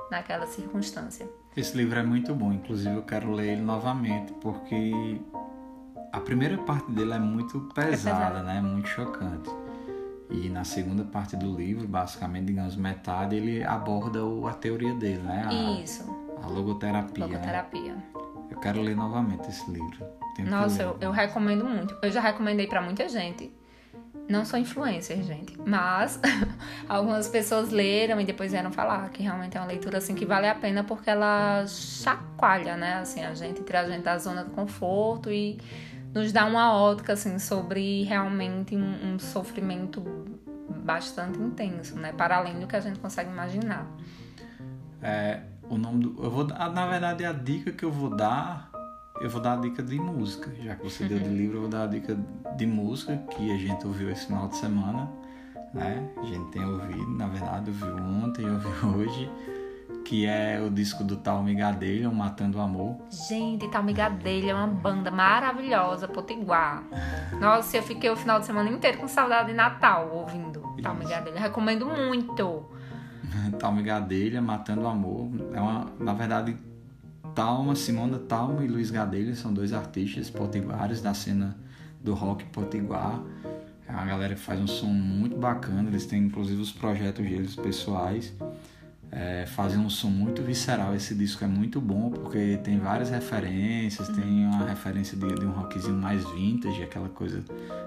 naquela 0.09 0.46
circunstância. 0.46 1.29
Esse 1.57 1.76
livro 1.76 1.98
é 1.98 2.02
muito 2.05 2.33
bom, 2.33 2.52
inclusive 2.52 2.94
eu 2.94 3.02
quero 3.02 3.33
ler 3.33 3.55
ele 3.55 3.62
novamente 3.62 4.33
porque 4.35 5.20
a 6.12 6.20
primeira 6.20 6.59
parte 6.59 6.92
dele 6.92 7.14
é 7.14 7.18
muito 7.18 7.59
pesada, 7.74 8.38
é 8.38 8.42
né? 8.44 8.61
Muito 8.61 8.87
chocante. 8.88 9.50
E 10.30 10.48
na 10.48 10.64
segunda 10.64 11.04
parte 11.04 11.36
do 11.36 11.54
livro, 11.54 11.86
basicamente, 11.86 12.46
digamos, 12.46 12.76
metade, 12.76 13.36
ele 13.36 13.62
aborda 13.62 14.20
a 14.48 14.54
teoria 14.54 14.94
dele, 14.94 15.22
né? 15.22 15.44
A, 15.46 15.80
Isso. 15.80 16.04
A 16.42 16.48
logoterapia. 16.48 17.26
Né? 17.26 17.32
Logoterapia. 17.32 17.94
Né? 17.94 18.02
Eu 18.50 18.58
quero 18.58 18.80
ler 18.80 18.96
novamente 18.96 19.48
esse 19.48 19.70
livro. 19.70 20.04
Tenho 20.34 20.50
Nossa, 20.50 20.82
eu, 20.82 20.96
eu 21.00 21.10
recomendo 21.10 21.64
muito. 21.64 21.96
Eu 22.02 22.10
já 22.10 22.20
recomendei 22.20 22.66
para 22.66 22.80
muita 22.80 23.08
gente. 23.08 23.52
Não 24.28 24.44
sou 24.44 24.58
influencer, 24.58 25.22
gente, 25.22 25.56
mas 25.64 26.18
algumas 26.88 27.28
pessoas 27.28 27.70
leram 27.70 28.20
e 28.20 28.24
depois 28.24 28.50
vieram 28.50 28.72
falar 28.72 29.08
que 29.10 29.22
realmente 29.22 29.56
é 29.56 29.60
uma 29.60 29.68
leitura 29.68 29.98
assim 29.98 30.16
que 30.16 30.26
vale 30.26 30.48
a 30.48 30.54
pena 30.54 30.82
porque 30.82 31.08
ela 31.08 31.64
chacoalha, 31.68 32.76
né? 32.76 32.94
Assim, 32.94 33.24
a 33.24 33.34
gente 33.34 33.62
tira 33.62 33.82
a 33.82 33.88
gente 33.88 34.02
da 34.02 34.18
zona 34.18 34.42
do 34.42 34.50
conforto 34.50 35.30
e 35.30 35.60
nos 36.16 36.33
dá 36.33 36.46
uma 36.46 36.72
ótica 36.72 37.12
assim 37.12 37.38
sobre 37.38 38.02
realmente 38.05 38.74
um, 38.74 39.14
um 39.14 39.18
sofrimento 39.18 40.02
bastante 40.83 41.38
intenso, 41.38 41.94
né? 41.96 42.11
Para 42.11 42.38
além 42.38 42.59
do 42.59 42.66
que 42.66 42.74
a 42.74 42.81
gente 42.81 42.98
consegue 42.98 43.31
imaginar. 43.31 43.87
É, 45.02 45.42
o 45.68 45.76
nome 45.76 46.05
do, 46.05 46.24
eu 46.24 46.31
vou 46.31 46.44
na 46.46 46.87
verdade 46.87 47.22
a 47.22 47.33
dica 47.33 47.70
que 47.70 47.85
eu 47.85 47.92
vou 47.92 48.16
dar 48.16 48.70
eu 49.20 49.29
vou 49.29 49.42
dar 49.42 49.55
a 49.55 49.57
dica 49.57 49.83
de 49.83 49.98
música. 49.98 50.50
Já 50.62 50.74
que 50.74 50.85
você 50.85 51.05
deu 51.05 51.18
de 51.18 51.29
livro, 51.29 51.59
eu 51.59 51.61
vou 51.62 51.70
dar 51.70 51.85
a 51.85 51.87
dica 51.87 52.16
de 52.57 52.66
música 52.66 53.16
que 53.31 53.52
a 53.52 53.57
gente 53.57 53.87
ouviu 53.87 54.11
esse 54.11 54.26
final 54.26 54.48
de 54.48 54.57
semana. 54.57 55.11
Né? 55.72 56.09
A 56.16 56.24
gente 56.24 56.50
tem 56.50 56.64
ouvido, 56.64 57.11
na 57.11 57.26
verdade, 57.26 57.70
ouviu 57.70 57.96
ontem 57.96 58.44
ouviu 58.48 58.88
hoje 58.96 59.31
que 60.06 60.24
é 60.24 60.60
o 60.64 60.70
disco 60.70 61.02
do 61.02 61.16
Tal 61.16 61.42
Migadelha, 61.42 62.08
Matando 62.10 62.58
o 62.58 62.60
Amor. 62.60 62.96
Gente, 63.28 63.68
Tal 63.68 63.82
Migadelha 63.82 64.52
é 64.52 64.54
uma 64.54 64.68
banda 64.68 65.10
maravilhosa, 65.10 66.06
potiguar. 66.06 66.84
Nossa, 67.40 67.76
eu 67.76 67.82
fiquei 67.82 68.08
o 68.08 68.14
final 68.14 68.38
de 68.38 68.46
semana 68.46 68.70
inteiro 68.70 68.98
com 68.98 69.08
saudade 69.08 69.48
de 69.48 69.54
Natal 69.54 70.08
ouvindo 70.12 70.62
Tal 70.80 70.94
Migadelha. 70.94 71.40
Recomendo 71.40 71.86
muito. 71.86 72.64
Tal 73.58 73.72
Migadelha, 73.72 74.40
Matando 74.40 74.82
o 74.82 74.86
Amor. 74.86 75.28
É 75.52 75.60
uma, 75.60 75.86
na 75.98 76.14
verdade, 76.14 76.56
Talma, 77.34 77.74
Simona 77.74 78.18
Talma 78.18 78.64
e 78.64 78.68
Luiz 78.68 78.92
Gadelha 78.92 79.34
são 79.34 79.52
dois 79.52 79.72
artistas 79.72 80.30
potiguares 80.30 81.02
da 81.02 81.14
cena 81.14 81.56
do 82.00 82.14
rock 82.14 82.44
potiguar. 82.44 83.20
É 83.88 83.92
uma 83.92 84.04
galera 84.04 84.36
que 84.36 84.40
faz 84.40 84.60
um 84.60 84.68
som 84.68 84.86
muito 84.86 85.36
bacana, 85.36 85.88
eles 85.88 86.06
têm 86.06 86.22
inclusive 86.22 86.60
os 86.60 86.70
projetos 86.70 87.24
deles 87.24 87.56
pessoais 87.56 88.32
é, 89.10 89.46
fazem 89.46 89.78
um 89.78 89.88
som 89.88 90.08
muito 90.08 90.42
visceral. 90.42 90.94
Esse 90.94 91.14
disco 91.14 91.44
é 91.44 91.46
muito 91.46 91.80
bom 91.80 92.10
porque 92.10 92.58
tem 92.62 92.78
várias 92.78 93.10
referências, 93.10 94.08
tem 94.08 94.46
uma 94.46 94.66
referência 94.66 95.16
de, 95.16 95.34
de, 95.34 95.46
um 95.46 95.52
rockzinho 95.52 95.96
mais 95.96 96.24
vintage, 96.30 96.82
aquela 96.82 97.08
coisa 97.08 97.44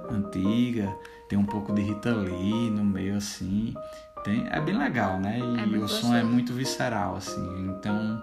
antiga, 0.10 0.96
tem 1.28 1.38
um 1.38 1.46
pouco 1.46 1.74
de 1.74 1.82
Rita 1.82 2.12
Lee 2.14 2.70
no 2.72 2.84
meio 2.84 3.16
assim. 3.16 3.74
Tem, 4.24 4.46
é 4.50 4.60
bem 4.60 4.78
legal, 4.78 5.20
né? 5.20 5.40
E 5.40 5.76
é 5.76 5.78
o 5.78 5.88
som 5.88 6.14
é 6.14 6.24
muito 6.24 6.54
visceral, 6.54 7.16
assim. 7.16 7.70
Então, 7.70 8.22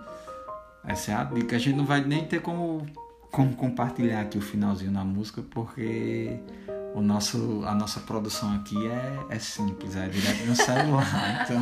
essa 0.84 1.12
é 1.12 1.14
a 1.14 1.24
dica. 1.24 1.56
A 1.56 1.58
gente 1.58 1.76
não 1.76 1.86
vai 1.86 2.04
nem 2.04 2.24
ter 2.26 2.40
como, 2.40 2.86
como 3.30 3.54
compartilhar 3.54 4.20
aqui 4.20 4.36
o 4.36 4.42
finalzinho 4.42 4.92
na 4.92 5.04
música 5.04 5.42
porque 5.42 6.38
o 6.94 7.02
nosso, 7.02 7.62
a 7.66 7.74
nossa 7.74 8.00
produção 8.00 8.54
aqui 8.54 8.86
é, 8.86 9.18
é 9.30 9.38
simples, 9.38 9.96
é 9.96 10.08
direto 10.08 10.46
no 10.46 10.56
celular. 10.56 11.06
então, 11.44 11.60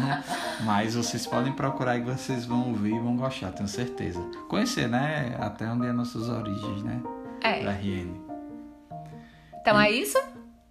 mas 0.64 0.94
vocês 0.94 1.26
podem 1.26 1.52
procurar 1.52 1.96
e 1.96 2.02
vocês 2.02 2.46
vão 2.46 2.68
ouvir 2.68 2.94
e 2.94 2.98
vão 2.98 3.16
gostar, 3.16 3.50
tenho 3.50 3.68
certeza. 3.68 4.20
Conhecer, 4.48 4.88
né? 4.88 5.36
Até 5.40 5.68
onde 5.70 5.86
é 5.86 5.92
nossas 5.92 6.28
origens, 6.28 6.82
né? 6.82 7.00
É. 7.42 7.64
Da 7.64 7.72
RN. 7.72 8.14
Então 9.60 9.80
e, 9.80 9.86
é 9.86 9.90
isso? 9.90 10.18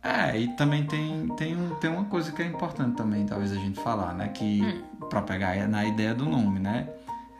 É, 0.01 0.37
e 0.37 0.47
também 0.55 0.85
tem, 0.85 1.27
tem, 1.35 1.55
um, 1.55 1.75
tem 1.75 1.89
uma 1.89 2.05
coisa 2.05 2.31
que 2.31 2.41
é 2.41 2.45
importante 2.45 2.95
também, 2.95 3.25
talvez 3.25 3.51
a 3.51 3.55
gente 3.55 3.79
falar, 3.79 4.13
né? 4.13 4.27
Que, 4.29 4.61
hum. 4.61 5.07
pra 5.09 5.21
pegar 5.21 5.67
na 5.67 5.85
ideia 5.85 6.13
do 6.13 6.25
nome, 6.25 6.59
né? 6.59 6.87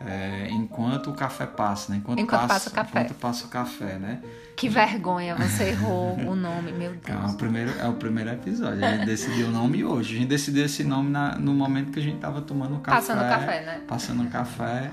É, 0.06 0.50
enquanto 0.52 1.10
o 1.10 1.14
café 1.14 1.46
passa, 1.46 1.92
né? 1.92 2.00
Enquanto, 2.00 2.20
enquanto 2.20 2.42
passa, 2.42 2.54
passa, 2.54 2.70
o 2.70 2.74
café. 2.74 3.02
Enquanto 3.02 3.18
passa 3.20 3.46
o 3.46 3.50
café, 3.50 3.98
né? 3.98 4.20
Que 4.56 4.68
vergonha, 4.70 5.36
você 5.36 5.70
errou 5.70 6.16
o 6.18 6.36
nome, 6.36 6.72
meu 6.72 6.92
Deus. 6.92 7.24
É 7.24 7.34
o 7.34 7.34
primeiro, 7.36 7.72
é 7.80 7.88
o 7.88 7.94
primeiro 7.94 8.30
episódio. 8.30 8.86
A 8.86 8.92
gente 8.92 9.06
decidiu 9.06 9.48
o 9.48 9.52
nome 9.52 9.84
hoje. 9.84 10.16
A 10.16 10.20
gente 10.20 10.30
decidiu 10.30 10.66
esse 10.66 10.84
nome 10.84 11.10
na, 11.10 11.38
no 11.38 11.54
momento 11.54 11.92
que 11.92 12.00
a 12.00 12.04
gente 12.04 12.20
tava 12.20 12.42
tomando 12.42 12.80
café. 12.80 12.98
Passando 12.98 13.20
café, 13.20 13.66
né? 13.66 13.82
Passando 13.88 14.30
café. 14.30 14.92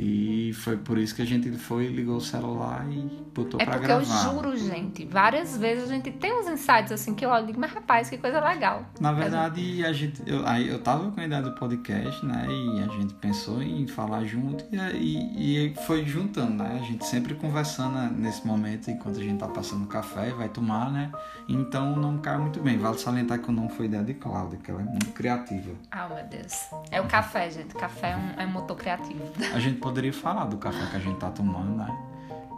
E 0.00 0.52
foi 0.52 0.76
por 0.76 0.96
isso 0.96 1.12
que 1.12 1.22
a 1.22 1.24
gente 1.24 1.50
foi, 1.50 1.88
ligou 1.88 2.18
o 2.18 2.20
celular 2.20 2.86
e 2.88 3.02
botou 3.34 3.60
é 3.60 3.64
pra 3.64 3.78
gravar. 3.78 4.00
É 4.00 4.06
porque 4.06 4.26
eu 4.26 4.32
juro, 4.32 4.56
gente, 4.56 5.04
várias 5.04 5.56
vezes 5.56 5.90
a 5.90 5.92
gente 5.92 6.12
tem 6.12 6.32
uns 6.32 6.46
insights 6.46 6.92
assim 6.92 7.16
que 7.16 7.26
eu 7.26 7.30
olho 7.30 7.42
e 7.42 7.46
digo, 7.48 7.58
mas 7.58 7.72
rapaz, 7.72 8.08
que 8.08 8.16
coisa 8.16 8.38
legal. 8.38 8.84
Na 9.00 9.12
verdade, 9.12 9.84
a 9.84 9.92
gente, 9.92 10.22
eu, 10.24 10.46
aí 10.46 10.68
eu 10.68 10.78
tava 10.78 11.10
com 11.10 11.20
a 11.20 11.24
ideia 11.24 11.42
do 11.42 11.50
podcast, 11.50 12.24
né? 12.24 12.46
E 12.48 12.80
a 12.80 12.86
gente 12.96 13.12
pensou 13.14 13.60
em 13.60 13.88
falar 13.88 14.22
junto 14.22 14.64
e, 14.70 14.78
e, 14.94 15.66
e 15.66 15.74
foi 15.84 16.04
juntando, 16.04 16.62
né? 16.62 16.78
A 16.80 16.84
gente 16.84 17.04
sempre 17.04 17.34
conversando 17.34 17.98
nesse 18.14 18.46
momento 18.46 18.88
enquanto 18.92 19.18
a 19.18 19.22
gente 19.22 19.40
tá 19.40 19.48
passando 19.48 19.84
café 19.88 20.28
e 20.28 20.32
vai 20.32 20.48
tomar, 20.48 20.92
né? 20.92 21.10
Então 21.48 21.96
não 21.96 22.18
cai 22.18 22.38
muito 22.38 22.60
bem. 22.60 22.78
Vale 22.78 22.98
salientar 22.98 23.40
que 23.40 23.48
o 23.48 23.52
nome 23.52 23.70
foi 23.70 23.86
ideia 23.86 24.04
de 24.04 24.14
Cláudia, 24.14 24.60
que 24.62 24.70
ela 24.70 24.80
é 24.80 24.84
muito 24.84 25.08
criativa. 25.08 25.72
Ah, 25.90 26.08
meu 26.08 26.24
Deus. 26.26 26.68
É 26.92 27.00
o 27.00 27.08
café, 27.08 27.50
gente. 27.50 27.74
Café 27.74 28.12
é 28.12 28.16
um, 28.16 28.42
é 28.42 28.46
um 28.46 28.50
motor 28.50 28.76
criativo. 28.76 29.24
A 29.52 29.58
gente 29.58 29.80
poderia 29.88 30.12
falar 30.12 30.44
do 30.44 30.58
café 30.58 30.84
que 30.90 30.96
a 30.96 31.00
gente 31.00 31.18
tá 31.18 31.30
tomando, 31.30 31.76
né? 31.76 31.98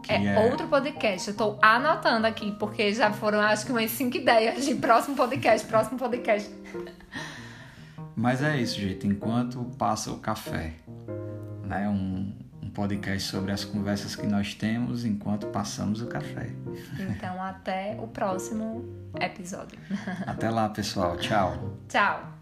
É, 0.08 0.24
é, 0.24 0.50
outro 0.50 0.66
podcast. 0.66 1.28
Eu 1.28 1.36
tô 1.36 1.58
anotando 1.62 2.26
aqui, 2.26 2.50
porque 2.58 2.92
já 2.92 3.12
foram 3.12 3.40
acho 3.40 3.66
que 3.66 3.70
umas 3.70 3.90
cinco 3.92 4.16
ideias 4.16 4.64
de 4.64 4.74
próximo 4.74 5.14
podcast, 5.14 5.66
próximo 5.66 5.96
podcast. 5.96 6.50
Mas 8.16 8.42
é 8.42 8.56
isso, 8.56 8.80
gente. 8.80 9.06
Enquanto 9.06 9.62
passa 9.78 10.10
o 10.10 10.18
café, 10.18 10.72
né? 11.64 11.88
Um, 11.88 12.34
um 12.60 12.70
podcast 12.70 13.28
sobre 13.28 13.52
as 13.52 13.64
conversas 13.64 14.16
que 14.16 14.26
nós 14.26 14.52
temos 14.54 15.04
enquanto 15.04 15.46
passamos 15.46 16.02
o 16.02 16.08
café. 16.08 16.50
Então, 16.98 17.40
até 17.40 17.96
o 18.00 18.08
próximo 18.08 18.84
episódio. 19.20 19.78
Até 20.26 20.50
lá, 20.50 20.68
pessoal. 20.68 21.16
Tchau. 21.16 21.78
Tchau. 21.88 22.39